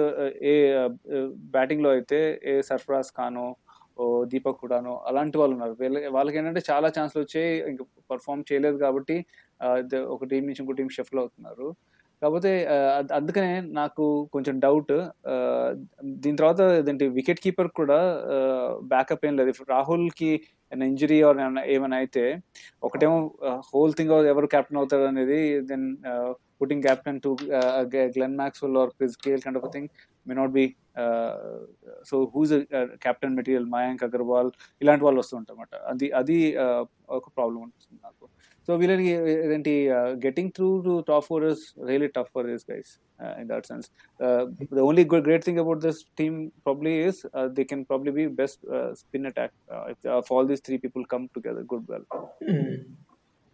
[0.52, 2.20] ఏ uh, బ్యాటింగ్లో అయితే
[2.52, 3.48] ఏ సర్ఫరాజ్ ఖానో
[4.32, 5.74] దీపక్ హుడానో అలాంటి వాళ్ళు ఉన్నారు.
[5.80, 9.16] వీళ్ళ వాళ్ళకి ఏంటంటే చాలా ఛాన్స్లు వచ్చాయి ఇంకా పర్ఫామ్ చేయలేదు కాబట్టి
[10.14, 11.68] ఒక టీం నుంచి ఇంకో టీం షిఫ్ట్ అవుతున్నారు.
[12.22, 12.50] కాకపోతే
[13.18, 14.04] అందుకనే నాకు
[14.34, 14.94] కొంచెం డౌట్
[16.22, 17.98] దీని తర్వాత ఏంటి వికెట్ కీపర్ కూడా
[18.92, 19.52] బ్యాకప్ ఏం లేదు.
[19.74, 20.30] రాహుల్కి
[20.72, 21.18] ఇంజరీ
[21.74, 22.24] ఏమైనా అయితే
[22.86, 23.18] ఒకటేమో
[23.70, 25.38] హోల్ థింగ్ ఎవరు కెప్టెన్ అవుతారు అనేది
[25.70, 25.86] then
[26.60, 27.30] putting captain to
[28.16, 29.88] Glenn Maxwell or Chris Gayle kind of thing
[30.26, 30.64] may not be
[32.10, 32.54] so whose
[33.04, 33.66] captain material?
[33.76, 34.50] Mayank Agarwal
[34.82, 36.38] ఇలాంటి వాళ్ళు వస్తుంటారన్నమాట అది అది
[37.18, 38.24] ఒక ప్రాబ్లం ఉంటుంది నాకు.
[38.68, 39.10] సో వీళ్ళకి
[39.54, 39.72] ఏంటి
[40.24, 42.90] getting through to top four is really tough for this guys
[43.40, 43.86] in that sense
[44.78, 47.20] the only great thing about this team probably is
[47.56, 48.60] they can probably be best
[48.94, 49.54] spin attack
[50.20, 52.06] if all these three people come together good well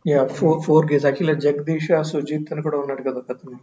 [0.04, 3.58] yeah four four guys actually Jagadeesh Sujith అని కూడా ఉన్నాడు కదా అతను.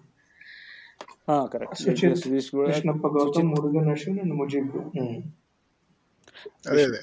[1.54, 2.24] Correct Sujith
[2.56, 4.72] Krishnappa Gowtham Murugan Ashwin and Mujeeb.
[6.72, 7.02] అదే అదే.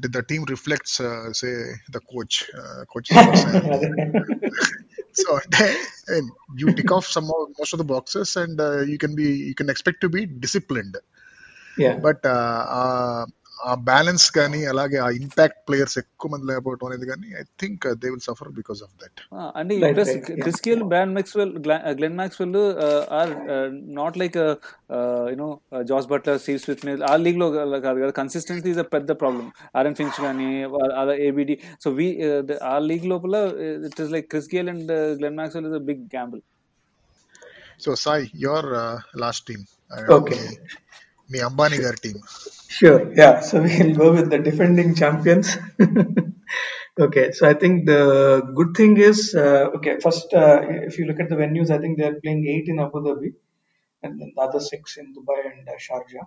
[0.00, 2.84] the team reflects, uh, say, the coach, uh,
[5.12, 5.38] so
[6.08, 9.48] and you tick off some of, most of the boxes, and uh, you can be
[9.48, 10.96] you can expect to be disciplined.
[11.76, 11.96] Yeah.
[11.96, 13.26] But uh, uh,
[13.59, 18.07] ఆ balance కానీ అలాగే ఆ impact players ఎక్కువ మంది లేకపోవడం అనేది కానీ I think they
[18.09, 19.19] will suffer because of that
[19.59, 20.27] అండి Right, plus right.
[20.29, 20.41] Yeah.
[20.43, 21.53] Chris Gayle bran Maxwell
[21.97, 22.53] Glenn Maxwell
[23.19, 23.31] are
[23.97, 24.37] not like
[25.33, 25.49] you know
[25.83, 27.47] Jos Buttler Steve Smith ఆ లీగ్ లో
[27.79, 30.49] కాదు కదా కన్సిస్టెన్సీ ఇస్ అ పెద్ద ప్రాబ్లం ఆర్ఎన్ ఫించ్ కానీ
[31.01, 32.07] అదే ABD so we
[32.65, 33.35] ఆ league లోపల
[33.89, 36.43] it is like Chris Gayle and Glenn Maxwell is a big gamble
[37.79, 38.69] so Sai your
[39.17, 39.65] last team
[40.09, 40.39] Okay.
[42.68, 43.40] Sure, yeah.
[43.40, 45.56] So we'll go with the defending champions.
[47.00, 51.20] okay, so I think the good thing is, uh, okay, first, uh, if you look
[51.20, 53.32] at the venues, I think they're playing eight in Abu Dhabi
[54.02, 56.26] and then the other six in Dubai and uh, Sharjah.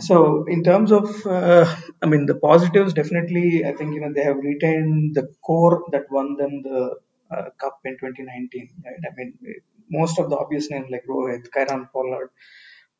[0.02, 1.72] so in terms of, uh,
[2.02, 6.10] I mean, the positives, definitely, I think, you know, they have retained the core that
[6.10, 6.96] won them the
[7.30, 8.70] Cup in 2019.
[8.84, 9.38] I mean,
[9.88, 12.30] most of the obvious names like Rohit, Kieron Pollard,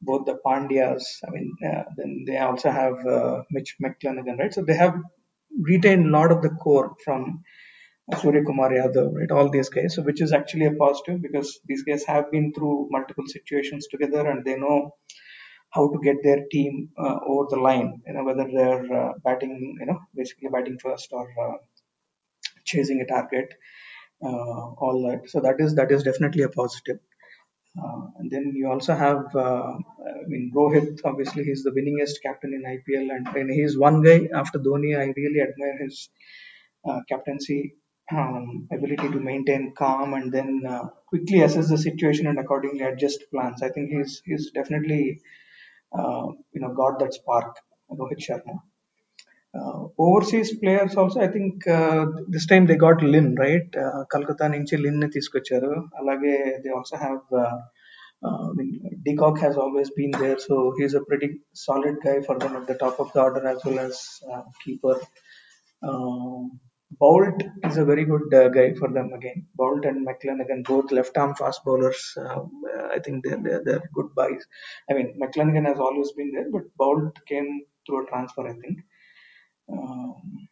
[0.03, 1.03] both the Pandyas.
[1.27, 4.53] I mean, uh, then they also have uh, Mitch McClenaghan, right?
[4.53, 4.97] So they have
[5.61, 7.43] retained a lot of the core from
[8.19, 9.31] Surya Kumar Yadav, right?
[9.31, 12.89] All these guys, so which is actually a positive because these guys have been through
[12.91, 14.95] multiple situations together and they know
[15.71, 18.03] how to get their team uh, over the line.
[18.07, 21.59] You know, whether they're uh, batting, you know, basically batting first or uh,
[22.65, 23.55] chasing a target,
[24.23, 24.29] uh,
[24.85, 25.31] all that.
[25.31, 26.99] So that is that is definitely a positive.
[27.79, 31.01] Uh, and then you also have, uh, I mean, Rohit.
[31.05, 34.97] Obviously, he's the winningest captain in IPL, and, and he's one guy after Dhoni.
[34.99, 36.09] I really admire his
[36.89, 37.75] uh, captaincy
[38.13, 43.25] um, ability to maintain calm and then uh, quickly assess the situation and accordingly adjust
[43.33, 43.63] plans.
[43.63, 45.21] I think he's he's definitely,
[45.97, 47.57] uh, you know, got that spark.
[47.91, 48.61] Rohit Sharma.
[49.59, 53.69] Uh, overseas players also i think uh, this time they got Lynn right?
[53.85, 55.71] Uh, kolkata nunchi lin ni teeskocharu
[56.01, 57.59] alage they also have uh,
[59.07, 62.67] de Kock has always been there so he's a pretty solid guy for them at
[62.71, 63.97] the top of the order as well as
[64.63, 64.97] keeper.
[65.83, 66.61] Um,
[67.03, 68.29] bolt is a very good
[68.59, 69.47] guy for them again.
[69.59, 72.51] Boult and McClenaghan both left arm fast bowlers um,
[72.97, 74.45] i think they're, good buys.
[74.89, 77.51] I mean McClenaghan has always been there but Boult came
[77.85, 78.79] through a transfer i think.
[79.73, 80.49] Um,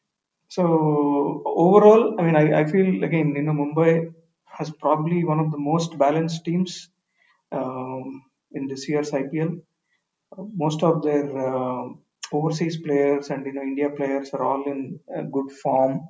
[0.48, 4.12] so overall, I mean, I, I feel again, you know, Mumbai
[4.46, 6.88] has probably one of the most balanced teams
[7.52, 9.62] um, in this year's IPL.
[10.36, 11.88] Most of their uh,
[12.32, 16.00] overseas players and you know India players are all in uh, good form.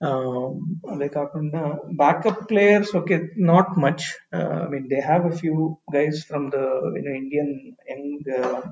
[0.00, 4.16] Um, uh, backup players, okay, not much.
[4.32, 8.62] Uh, I mean, they have a few guys from the you know Indian young uh,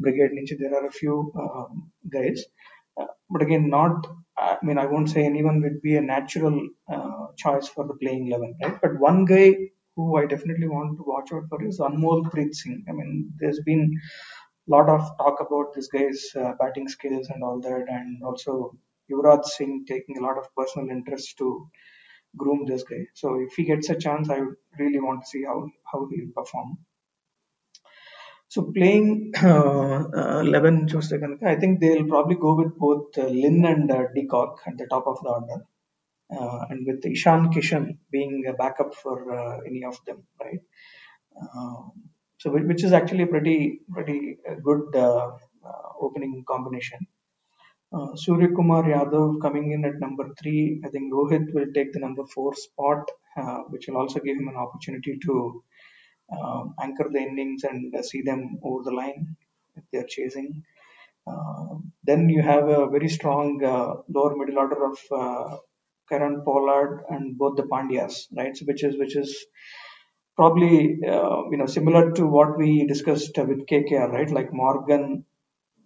[0.00, 0.32] brigade.
[0.32, 0.58] Ninja.
[0.58, 2.44] There are a few um, guys
[2.98, 4.06] guys but again not
[4.46, 6.56] i mean i won't say anyone would be a natural
[6.96, 8.78] uh, choice for the playing 11 right?
[8.84, 9.46] But one guy
[9.96, 12.80] who i definitely want to watch out for is anmol preet singh.
[12.90, 13.84] I mean there's been
[14.68, 18.52] a lot of talk about this guy's uh, batting skills and all that and also
[19.12, 21.48] yuvraj singh taking a lot of personal interest to
[22.36, 23.02] groom this guy.
[23.14, 24.40] So if he gets a chance i
[24.82, 25.58] really want to see how
[25.92, 26.70] how he'll perform
[28.54, 33.64] so playing uh, uh, Levin Shostakovich, I think they'll probably go with both uh, Lynn
[33.64, 35.66] and uh, at the top of the order,
[36.30, 40.60] uh, and with Ishan Kishan being a backup for uh, any of them, right?
[41.40, 42.04] Um,
[42.38, 45.32] so which is actually a pretty pretty uh, good uh,
[46.00, 47.00] opening combination.
[47.92, 50.80] Uh, Surya Kumar Yadav coming in at number three.
[50.84, 53.10] I think Rohit will take the number four spot,
[53.70, 55.64] which will also give him an opportunity to
[56.42, 59.36] um, anchor the innings and uh, see them over the line
[59.76, 60.62] if they're chasing.
[61.26, 65.56] Uh, then you have a very strong uh, lower middle order of uh,
[66.10, 68.56] Kieron Pollard and both the Pandyas, right?
[68.56, 69.46] So which is which is
[70.36, 74.30] probably uh, you know similar to what we discussed with KKR, right?
[74.30, 75.24] Like Morgan,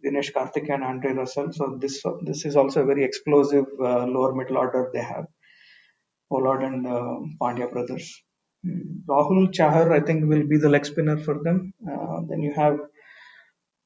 [0.05, 1.53] Dinesh Karthik, and Andre Russell.
[1.53, 5.27] So this this is also a very explosive uh, lower middle order they have.
[6.31, 8.23] Pollard and uh, Pandya brothers.
[8.65, 11.73] Rahul Chahar, I think, will be the leg spinner for them.
[11.89, 12.79] Uh, then you have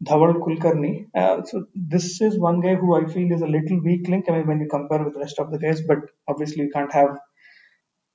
[0.05, 1.07] Dhawal Kulkarni.
[1.15, 4.29] Uh, so this is one guy who I feel is a little weak link.
[4.29, 6.93] I mean, when you compare with the rest of the guys, but obviously you can't
[6.93, 7.19] have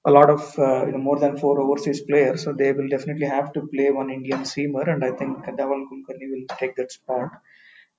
[0.06, 3.28] a lot of uh, you know more than four overseas players, so they will definitely
[3.28, 7.30] have to play one Indian seamer, and I think Dhawal Kulkarni will take that spot.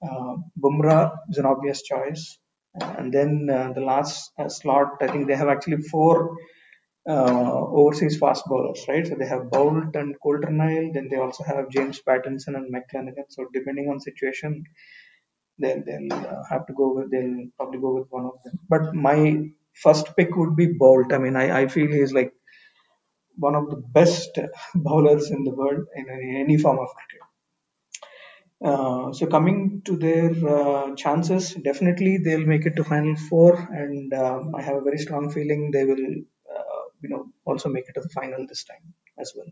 [0.02, 2.38] Uh, Bumrah is an obvious choice,
[2.74, 6.36] and then uh, the last uh, slot, I think they have actually four
[7.08, 9.06] uh, overseas fast bowlers, right?
[9.06, 13.26] So they have Boult and Coulter-Nile, then they also have James Pattinson and McClenaghan.
[13.30, 14.64] So depending on situation,
[15.58, 18.58] they'll, they'll uh, have to go with, they'll probably go with one of them.
[18.68, 21.12] But my first pick would be Boult.
[21.12, 22.32] I mean, I, I feel he's like
[23.36, 24.38] one of the best
[24.74, 27.22] bowlers in the world in any, any form of cricket.
[28.64, 34.12] Uh, so coming to their uh, chances, definitely they'll make it to final four, and
[34.12, 36.37] um, I have a very strong feeling they will, uh,
[37.01, 38.87] you know, also make it to the final this time
[39.17, 39.51] as well.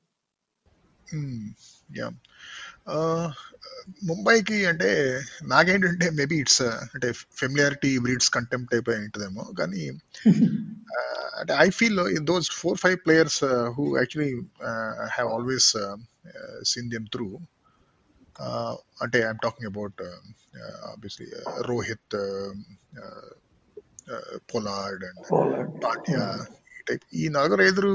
[1.97, 2.07] Yeah
[4.09, 4.89] ముంబైకి అంటే
[5.53, 6.62] నాకేంటంటే maybe it's
[6.93, 7.07] అంటే
[7.39, 9.82] familiarity breeds contempt అయిపోయి ఉంటుందేమో కానీ
[10.95, 11.99] uh, అంటే I feel
[12.32, 13.39] those four five players
[13.78, 14.32] who actually
[15.16, 15.70] have always
[16.72, 17.28] seen them through
[19.03, 20.01] అంటే I'm talking about
[20.93, 21.30] obviously
[21.70, 22.18] Rohit
[24.53, 25.70] Pollard and Pollard.
[25.84, 26.24] Pandya
[26.64, 27.93] ఈ type ఈ నలుగురు ఐదురు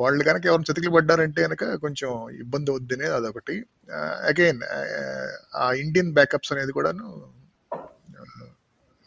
[0.00, 2.10] వాళ్ళు కనుక ఎవరిని చతికి పడ్డారంటే కనుక కొంచెం
[2.42, 3.54] ఇబ్బంది వద్దనే అదొకటి.
[4.30, 4.60] అగైన్
[5.62, 7.06] ఆ ఇండియన్ బ్యాకప్స్ అనేది కూడాను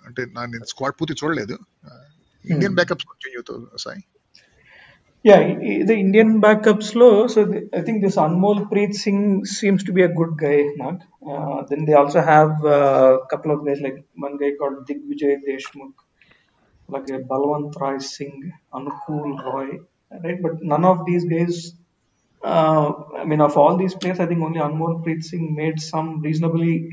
[0.03, 0.21] అంటే
[0.53, 1.55] నేను స్క్వాడ్ పూర్తి చూడలేదు.
[2.45, 4.01] ఇండియన్ బ్యాకప్స్ కొంచెం సాయి?
[5.25, 5.37] యా
[5.75, 7.39] ఇది Indian బ్యాకప్స్లో so
[7.77, 8.19] I think this
[8.71, 9.25] Anmolpreet Singh
[9.55, 11.01] seems to be a good guy not
[11.71, 12.53] then they also have
[13.31, 15.97] couple of guys like one guy called Digvijay Deshmukh
[16.91, 19.79] like a Balwant Rai Singh, Anukul Roy,
[20.23, 20.41] right?
[20.41, 21.73] But none of these guys.
[22.43, 26.89] Uh, I mean, of all these players, I think only Anmolpreet Singh made some reasonably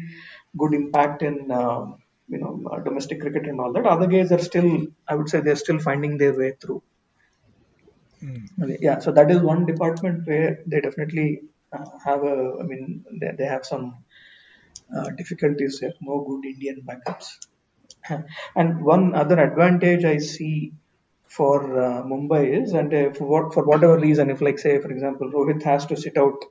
[0.58, 1.86] good impact in uh,
[2.28, 3.86] you know uh, domestic cricket and all that.
[3.86, 6.82] Other guys are still, I would say, they're still finding their way through.
[8.62, 11.42] Okay, Yeah, so that is one department where they definitely
[11.72, 14.04] uh, have a, I mean, they, they have some
[14.94, 17.28] uh, difficulties there, no good Indian backups.
[18.56, 20.72] and one other advantage I see
[21.26, 24.90] for uh, Mumbai is, and uh, for, what, for whatever reason, if like say, for
[24.90, 26.44] example, Rohit has to sit out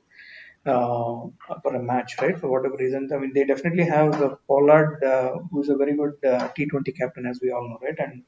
[0.66, 1.26] uh,
[1.62, 5.38] for a match, right, for whatever reason, I mean, they definitely have uh, Pollard, uh,
[5.50, 8.22] who's a very good uh, T20 captain, as we all know, right, and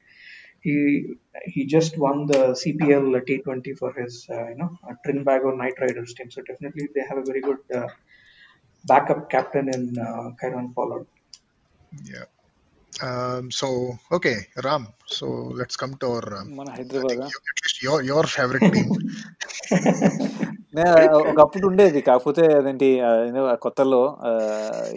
[0.61, 1.15] he
[1.45, 6.13] he just won the CPL T20 for his uh, you know uh, Trinbago Knight Riders
[6.13, 6.29] team.
[6.31, 7.87] So definitely they have a very good uh,
[8.85, 11.07] backup captain in uh, Kieron Pollard.
[13.01, 14.87] Um, so okay, Ram.
[15.05, 17.21] So let's come to our um, మన Hyderabad
[17.51, 18.89] at least your your favorite team.
[21.29, 22.89] ఒకప్పుడు ఉండేది కాకపోతే అదేంటి
[23.61, 24.01] కొత్తలో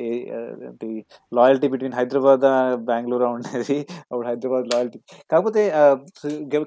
[0.07, 0.89] ఏంటి
[1.35, 2.45] loyalty between Hyderabad
[2.89, 3.79] Bengaluru ఉండేది
[4.11, 5.01] అప్పుడు Hyderabad loyalty
[5.31, 5.63] కాకపోతే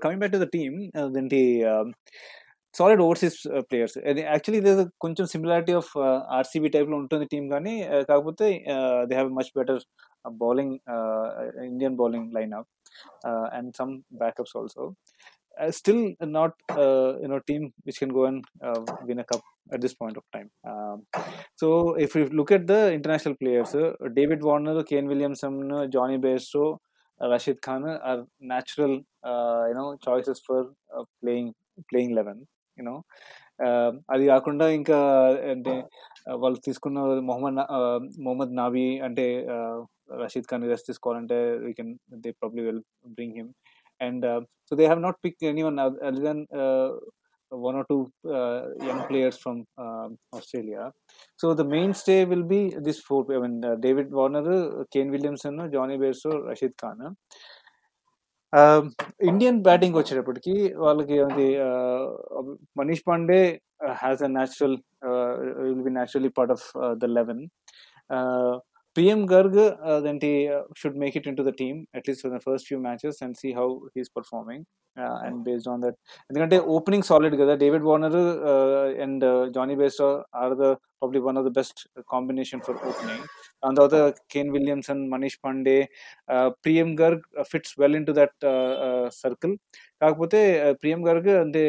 [0.04, 1.42] coming back to the team అదేంటి
[2.78, 3.38] solid overseas
[3.70, 3.98] players
[4.34, 5.92] actually does కొంచెం సిమిలారిటీ ఆఫ్
[6.40, 8.48] ఆర్సీబీ టైప్లో ఉంటుంది టీం కానీ uh, కాకపోతే
[9.10, 9.82] they have much better
[10.44, 10.76] bowling
[11.70, 12.72] Indian bowling line up
[13.58, 14.86] and some backups also
[15.80, 16.06] still
[16.38, 16.58] not
[17.26, 18.46] you know team which can go and
[19.10, 20.50] win a cup at this point of time.
[20.64, 21.04] Um,
[21.56, 26.18] so if we look at the international players, uh, David Warner, Kane Williamson, uh, Jonny
[26.18, 26.78] Bairstow,
[27.22, 30.72] uh, Rashid Khan are natural, you know, choices for
[31.22, 31.54] playing
[31.90, 32.48] playing eleven.
[32.78, 32.96] You
[34.14, 34.98] అది కాకుండా ఇంకా
[35.52, 35.74] అంటే
[36.44, 37.00] వాళ్ళు తీసుకున్న
[37.30, 37.70] మొహమ్మద్ నా-
[38.26, 39.78] మొహమ్మద్ నాబీ అంటే uh,
[40.24, 42.84] Rashid Khan rest తీసుకోవాలంటే we can they probably will
[43.18, 43.52] bring him
[44.02, 46.34] and uh, so they have not picked anyone oth- other
[47.52, 50.92] one or two uh, young players from um Australia.
[51.38, 53.22] So the mainstay will be this four.
[53.34, 57.16] I mean, uh, David Warner, uh, Kane Williamson, Johnny Bairstow, Rashid Khan.
[59.26, 61.47] Indian batting వచ్చేటప్పటికి వాళ్ళకి అది
[62.78, 63.41] Manish Pandey
[64.01, 64.78] has a natural
[65.60, 66.66] will be naturally part of
[66.97, 67.43] the eleven
[68.95, 69.62] Priyam Garg
[69.93, 70.30] అదేంటి
[70.78, 73.68] should make it into the team at least for the first few matches and see how
[73.95, 74.66] he's performing
[75.24, 75.97] and based on that
[76.30, 78.20] ఎందుకంటే opening solid కదా David Warner
[79.01, 83.25] and Johnny Bairstow are the probably one of the best combination for opening
[83.62, 83.99] దాని తర్వాత
[84.31, 85.77] Kane Williamson Manish Pandey
[86.64, 88.47] ప్రియం Garg fits well in to that
[89.14, 89.55] circle
[90.03, 90.41] కాకపోతే
[90.73, 91.62] ప్రియం గర్గ్ అంటే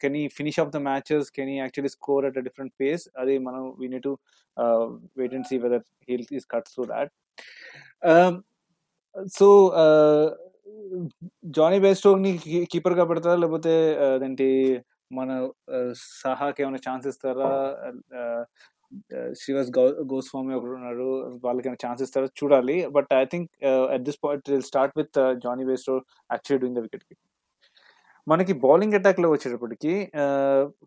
[0.00, 3.38] can ఈ finish off the matches can ఈ actually score at a different face అది
[3.38, 4.14] మనం we need to
[5.16, 7.12] wait and see whether heal is cut through that
[9.32, 9.48] so
[11.44, 12.32] Johnny బేస్టోక్ ని
[12.64, 13.72] keeper గా పెడతారా లేకపోతే
[14.04, 14.48] అదేంటి
[15.11, 15.49] మన
[15.95, 17.49] సహాకి ఏమైనా ఛాన్స్ ఇస్తారా?
[19.39, 19.71] శ్రీవాస్
[20.11, 21.07] గోస్వామి ఒకరు ఉన్నారు
[21.43, 22.27] వాళ్ళకి ఏమైనా ఛాన్స్ ఇస్తారా?
[22.39, 22.89] చూడాలి.
[22.89, 23.49] But I think
[23.93, 25.95] at this point will start with Johnny Bairstow
[26.31, 27.23] actually doing the wicket keeping
[28.27, 30.11] మనకి బౌలింగ్ అటాక్లో వచ్చేటప్పటికి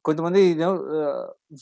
[0.05, 0.55] కొంతమంది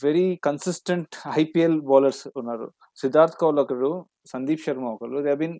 [0.03, 2.71] వెరీ కన్సిస్టెంట్ ఐపీఎల్ బౌలర్స్ ఉన్నారు.
[2.95, 5.59] సిద్ధార్థ్ కౌల్ ఒకరు సందీప్ శర్మ ఒకరు they been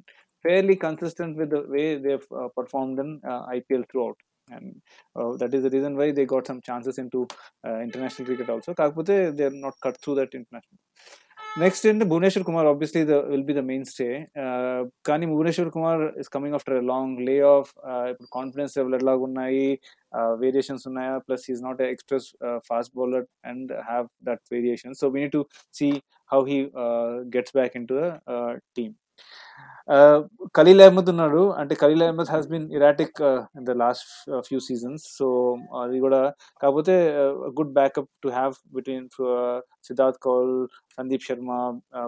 [0.81, 4.17] consistent with the way they've uh, performed in uh, IPL throughout.
[4.51, 4.81] and
[5.15, 7.27] uh, that is the reason why they got some chances into
[7.65, 8.73] uh, international cricket also.
[8.73, 10.79] Kakapute, they are not cut through that international.
[11.57, 14.27] Next in the Bhuvneshwar Kumar, obviously will be the mainstay.
[14.37, 17.73] Uh, Kani Bhuvneshwar Kumar is coming after a long layoff.
[17.83, 19.79] Uh, confidence level at Lagunai,
[20.13, 22.33] uh, variations unnaya, plus he's not an express
[22.67, 24.93] fast bowler and have that variation.
[24.93, 26.69] So we need to see how he
[27.31, 28.95] gets back into the team.
[30.57, 31.41] Khaleel Ahmed ఉన్నాడు.
[31.59, 33.19] అంటే Khaleel Ahmed has been erratic
[33.59, 34.11] in the last
[34.47, 35.27] few seasons so
[35.83, 36.19] అది కూడా
[36.61, 36.95] కాకపోతే
[37.57, 39.07] good backup to have between
[39.87, 40.53] Siddharth Kaul
[40.97, 41.51] Sandeep Sharma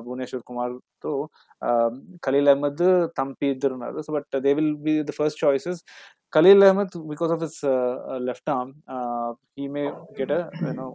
[0.05, 1.13] Bhuvneshwar కుమార్తో
[2.27, 2.85] ఖలీల్ అహ్మద్
[3.19, 4.01] తంపి ఇద్దరు ఉన్నారు.
[4.07, 5.81] So but they will be the first choices
[6.35, 7.59] Khaleel Ahmed because of his
[8.29, 8.73] left arm
[9.59, 9.85] he may
[10.19, 10.89] get a you know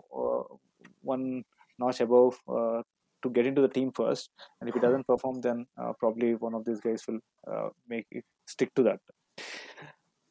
[1.13, 1.27] one
[1.79, 2.31] notch above
[3.31, 4.31] get into the team first.
[4.61, 4.87] And if he hmm.
[4.87, 7.21] doesn't perform, then uh, probably one of these guys will
[7.51, 9.01] uh, make it, stick to that.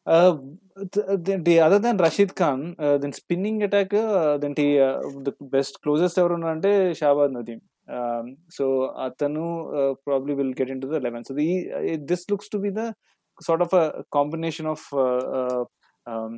[0.06, 0.38] Uh,
[0.76, 6.62] the, other than Rashid Khan, uh, then spinning attack, then the, best closest ever on
[6.62, 7.62] the Shahbaz Nadeem.
[7.88, 11.26] Um, so Atanu probably will get into the 11.
[11.26, 12.96] So this looks to be the
[13.41, 15.66] sort of a combination of uh, uh,
[16.08, 16.38] um,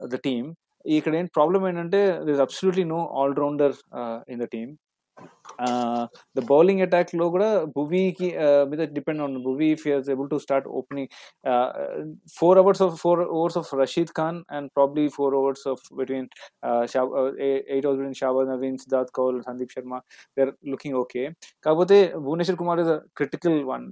[0.00, 0.44] the team.
[0.96, 3.72] ఇక్కడ problem problem there is absolutely no all-rounder
[4.32, 4.70] in the team.
[6.36, 8.28] The bowling అటాక్లో కూడా భువీకి
[8.68, 11.10] మీద depend on Bhuvi if use able to start opening
[12.38, 16.28] four overs of four overs of Rashid Khan and probably four overs of between
[17.70, 19.96] eight overs between Shahbaz Naveen Siddharth Kaul Sandeep Sharma
[20.36, 21.24] they are looking okay
[21.66, 23.86] కాకపోతే Bhuvneshwar Kumar is a critical one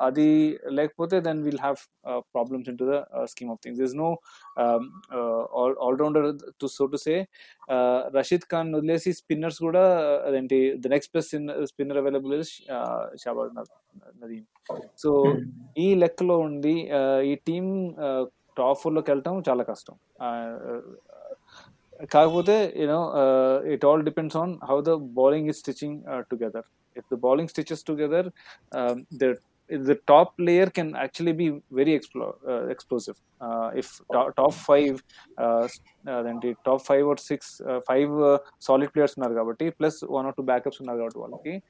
[0.00, 0.28] అది
[0.72, 1.80] లేకపోతే then will have
[2.34, 4.10] problems in to the scheme of things is no
[5.86, 6.28] all rounder
[6.60, 7.14] to so to say
[8.16, 9.84] Rashid Khan వదిలేసి spinners కూడా
[10.24, 11.32] అదేంటి the next best
[11.70, 12.52] spinner available is
[13.24, 13.52] Shahbaz
[14.22, 14.44] Nadeem
[15.02, 15.10] so
[15.78, 16.74] ఈ లెక్కలో ఉండి
[17.30, 17.66] ఈ team
[18.58, 19.94] top ఫోర్లోకి వెళ్ళటం చాలా కష్టం.
[22.12, 23.00] కాకపోతే you know
[23.74, 25.98] it all depends on how the bowling is stitching
[26.30, 26.66] together
[26.96, 28.28] if the bowling stitches together
[29.22, 29.34] the
[29.78, 33.16] the top layer can actually be very explo- uh, explosive.
[33.40, 35.02] Uh, if to- top five,
[36.26, 40.26] then the top five or six, uh, five uh, solid players in Argavati, plus one
[40.26, 41.62] or two backups in Argavati,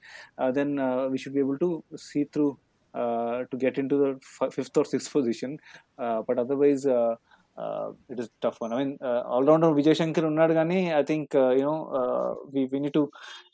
[0.52, 2.58] then uh, we should be able to see through
[2.94, 5.58] uh, to get into the f- fifth or sixth position.
[5.98, 7.14] uh, but otherwise, uh,
[7.56, 11.26] uh, it is tough one i mean uh, all it is tough one i think
[11.42, 13.04] uh, you know uh, we we need to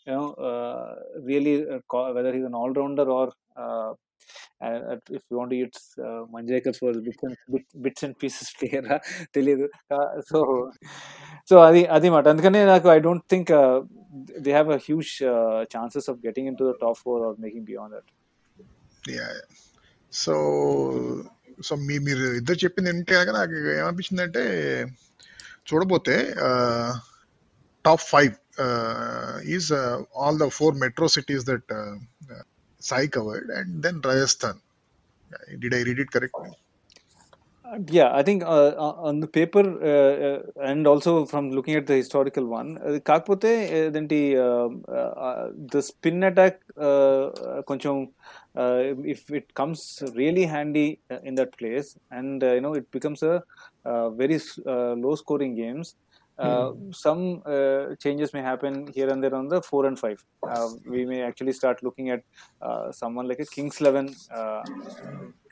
[0.08, 0.94] you know uh,
[1.30, 3.26] really uh, you know really whether an all rounder or
[3.62, 3.90] uh,
[5.17, 8.83] if you want to use uh, Manjrekar for bits and, bit, bits and pieces player
[9.35, 9.65] తెలియదు
[10.29, 10.39] so
[11.49, 13.51] so అది అది మాట అందుకనే నాకు I don't think
[14.45, 15.11] they have a huge
[15.75, 18.11] chances of getting into the top four or making beyond that
[20.13, 20.35] so
[21.67, 24.43] so మీ మీరు ఇద్దరు చెప్పింది ఏంటి కనుక నాకు ఏమనిపించింది అంటే
[25.67, 26.15] చూడబోతే
[27.85, 28.33] top five
[29.55, 29.69] is
[30.21, 31.71] all the four metro cities that
[32.79, 34.57] Sai covered, and then Rajasthan.
[35.61, 36.51] Did I read it correctly?
[37.65, 41.95] Uh, yeah, I think uh, on the paper uh, and also from looking at the
[42.01, 42.69] historical one,
[43.09, 43.51] కాకపోతే
[43.99, 44.19] ఏంటి
[45.73, 46.57] the spin attack
[47.69, 47.95] కొంచెం
[49.13, 49.79] if it comes
[50.19, 50.87] really handy
[51.29, 53.35] in that place and you know it becomes a
[54.21, 54.39] very
[55.03, 55.89] low scoring games
[56.40, 56.46] Hmm.
[56.46, 56.94] uh, mm.
[56.94, 60.24] some uh, changes may happen here and there on the four and five.
[60.42, 62.22] Uh, we may actually start looking at
[62.62, 64.62] uh, someone like a Kings Eleven uh,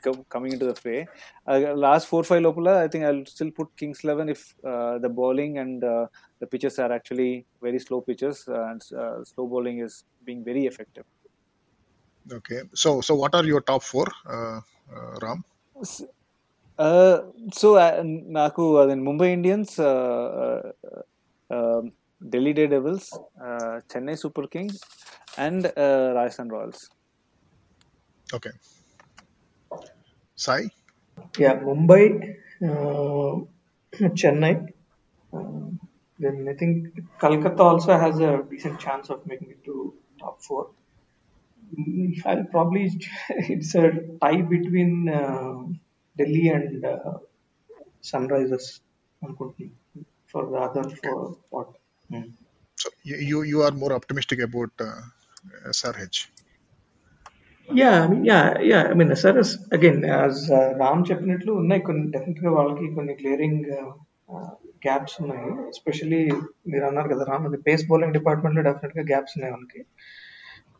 [0.01, 1.05] co- coming into the fray.
[1.45, 5.57] Uh, last four five lopula, I think I'll still put Kings Eleven if the bowling
[5.57, 11.05] and the pitches are actually very slow pitches and slow bowling is being very effective.
[12.31, 14.07] Okay, so so what are your top four,
[15.21, 15.43] Ram?
[16.77, 17.21] Uh,
[17.51, 20.71] so, uh, Naku, then Mumbai Indians, uh,
[21.49, 21.91] um,
[22.29, 23.17] Delhi Daredevils,
[23.89, 24.79] Chennai Super Kings,
[25.37, 26.89] and Rajasthan Royals.
[28.33, 28.51] Okay.
[30.35, 30.69] Sai?
[31.39, 34.71] Yeah, Mumbai, Chennai.
[36.19, 36.87] Then I think
[37.19, 40.71] Calcutta also has a decent chance of making it to top four.
[41.77, 42.91] Mm, I'll probably
[43.29, 43.91] it's a
[44.21, 45.63] tie between uh,
[46.16, 47.18] Delhi and uh,
[48.02, 48.80] Sunrisers
[50.26, 51.68] for the other four spot.
[52.10, 52.32] Mm.
[52.78, 55.00] So you you are more optimistic about uh,
[55.68, 56.18] SRH.
[57.68, 58.82] Yeah, I mean, yeah, yeah.
[58.90, 63.68] I mean, SRS again, as uh, Ram చెప్పినట్లు ఉన్నాయి కొన్ని definite గా వాళ్ళకి కొన్ని clearing
[64.86, 66.20] gaps ఉన్నాయి especially
[66.70, 69.80] మీరు అన్నారు కదా రామ్ అది పేస్ బౌలింగ్ డిపార్ట్మెంట్ లో డెఫినెట్ గా గ్యాప్స్ ఉన్నాయి వాళ్ళకి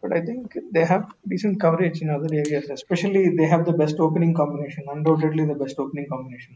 [0.04, 2.66] but I think they have decent coverage in other areas.
[2.70, 4.84] Especially, they have the best opening combination.
[4.96, 6.54] Undoubtedly, the best opening combination.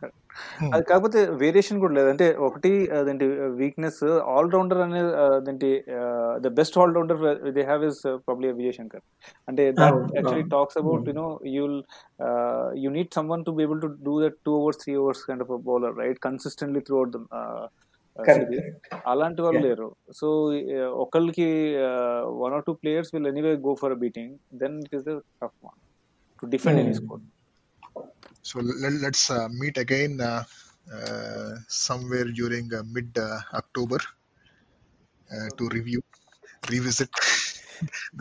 [0.00, 0.16] Correct.
[0.58, 0.70] Hmm.
[0.74, 3.26] అది కాకపోతే వేరియేషన్ కూడా లేదు అంటే ఒకటి అదేంటి
[3.60, 3.98] వీక్నెస్
[4.32, 5.70] ఆల్ రౌండర్ అనేది అదేంటి
[6.44, 7.20] the best all rounder
[7.56, 9.04] they have is probably Vijay Shankar
[9.50, 10.44] అంటే that actually.
[10.54, 11.08] Talks about.
[11.12, 11.26] You know
[11.56, 11.76] you'll
[12.84, 15.52] you need someone to be able to do that two overs three overs kind of
[15.70, 17.18] bowler right consistently throughout
[18.17, 19.07] the Correct, series correct.
[19.11, 19.67] అలాంటి వాళ్ళు Yeah.
[19.69, 19.87] లేరు
[20.19, 20.27] so
[21.03, 21.47] ఒకళ్ళకి
[22.41, 24.31] one or two players will anyway go for beating
[24.61, 25.13] then it is the
[25.43, 25.77] tough one
[26.43, 27.01] to defend any Hmm.
[27.01, 27.23] Score
[28.47, 30.41] So let, let's uh, meet again uh,
[30.95, 31.51] uh,
[31.83, 33.27] somewhere during uh, mid uh,
[33.59, 33.99] October
[35.29, 36.01] uh, to review,
[36.63, 37.11] revisit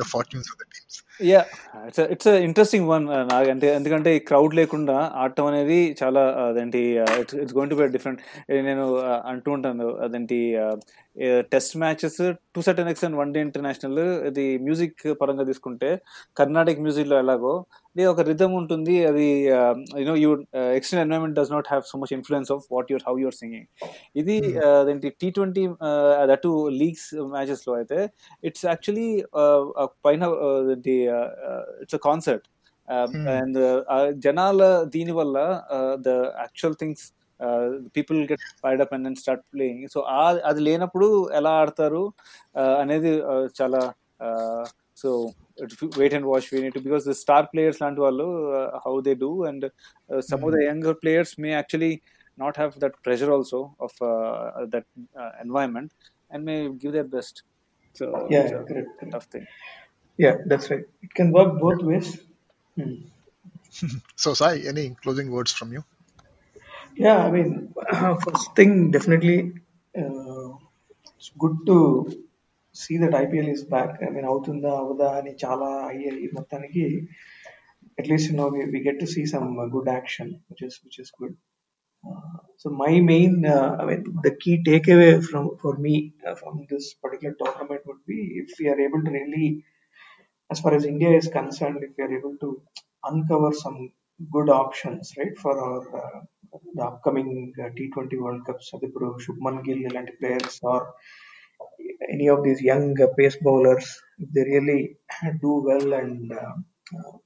[0.01, 0.95] the fortunes of the teams.
[1.20, 1.40] Yeah
[1.88, 6.82] it's it's interesting one నాకు అంటే ఎందుకంటే ఈ crowd లేకుండా ఆడటం అనేది చాలా uh, అదేంటి
[7.22, 8.22] it's it's going to be different
[8.68, 9.88] నేను uh, అంటూ ఉంటాను.
[9.98, 10.76] అదేంటి uh,
[11.52, 12.22] test matches
[12.56, 14.00] to certain extent one day international
[14.30, 15.90] ఇది మ్యూజిక్ పరంగా తీసుకుంటే
[16.38, 17.54] కర్ణాటక మ్యూజిక్లో ఎలాగో
[17.96, 19.28] ఇది ఒక రిథమ్ ఉంటుంది అది
[20.02, 20.32] you know you
[20.78, 23.68] external environment does not have so much influence of what your how your singing
[24.16, 24.58] ఇది Hmm.
[24.58, 25.64] uh, అదేంటి టీ ట్వంటీ
[26.28, 26.48] దట్
[26.82, 28.00] లీగ్స్ మ్యాచెస్లో అయితే
[28.44, 29.10] ఇట్స్ యాక్చువల్లీ
[30.06, 30.24] పైన
[31.82, 32.48] ఇట్స్ అ కాన్సర్ట్.
[33.34, 33.58] అండ్
[34.18, 34.62] జనాల
[34.96, 35.38] దీని వల్ల
[36.00, 36.10] the
[36.40, 37.06] actual things
[37.96, 39.88] people get fired up and then start playing.
[39.88, 40.00] So
[40.44, 42.14] అది లేనప్పుడు ఎలా ఆడతారు
[42.56, 43.12] అనేది
[43.62, 43.82] చాలా
[44.96, 45.10] so
[45.98, 48.28] wait and watch we need because the star players లాంటి వాళ్ళు
[48.86, 49.66] how they do and
[50.20, 52.02] some of the younger players may actually
[52.38, 53.98] not have that pressure also of
[54.70, 54.88] that
[55.40, 55.94] environment
[56.34, 57.40] and may give their best
[58.00, 58.06] so
[59.32, 59.48] thing
[61.04, 62.12] it can work both ways
[64.18, 65.82] so Sai any closing words from you
[66.99, 67.75] Yeah, I mean,
[68.25, 69.53] first thing, definitely,
[69.99, 70.49] uh,
[71.17, 71.79] it's good to
[72.73, 73.91] see that IPL is back.
[74.07, 76.85] I mean, అవుతుందా అవదా అని చాలా అయ్యాయి మొత్తానికి
[78.01, 81.35] at least no we get to see some uh, good action, which is which is good.
[82.09, 85.97] Uh, so my main, uh, I mean, the key takeaway from for me
[86.29, 89.49] uh, from this particular tournament would be if we are able to really,
[90.55, 92.51] as far as India is concerned, if we are able to
[93.11, 93.79] uncover some
[94.37, 96.21] good options, right, for our uh,
[96.74, 100.94] the upcoming uh, T20 World Cup, Sadhguru, Shubman Gill, and players, or
[102.10, 104.98] any of these young uh, pace bowlers, if they really
[105.42, 106.54] do well and uh,
[106.98, 107.18] uh,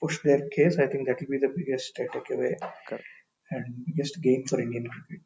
[0.00, 2.54] push their case, I think that will be the biggest uh, takeaway
[2.86, 3.02] okay.
[3.50, 5.24] and biggest gain for Indian cricket.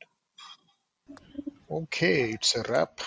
[1.71, 3.01] Okay, it's a wrap.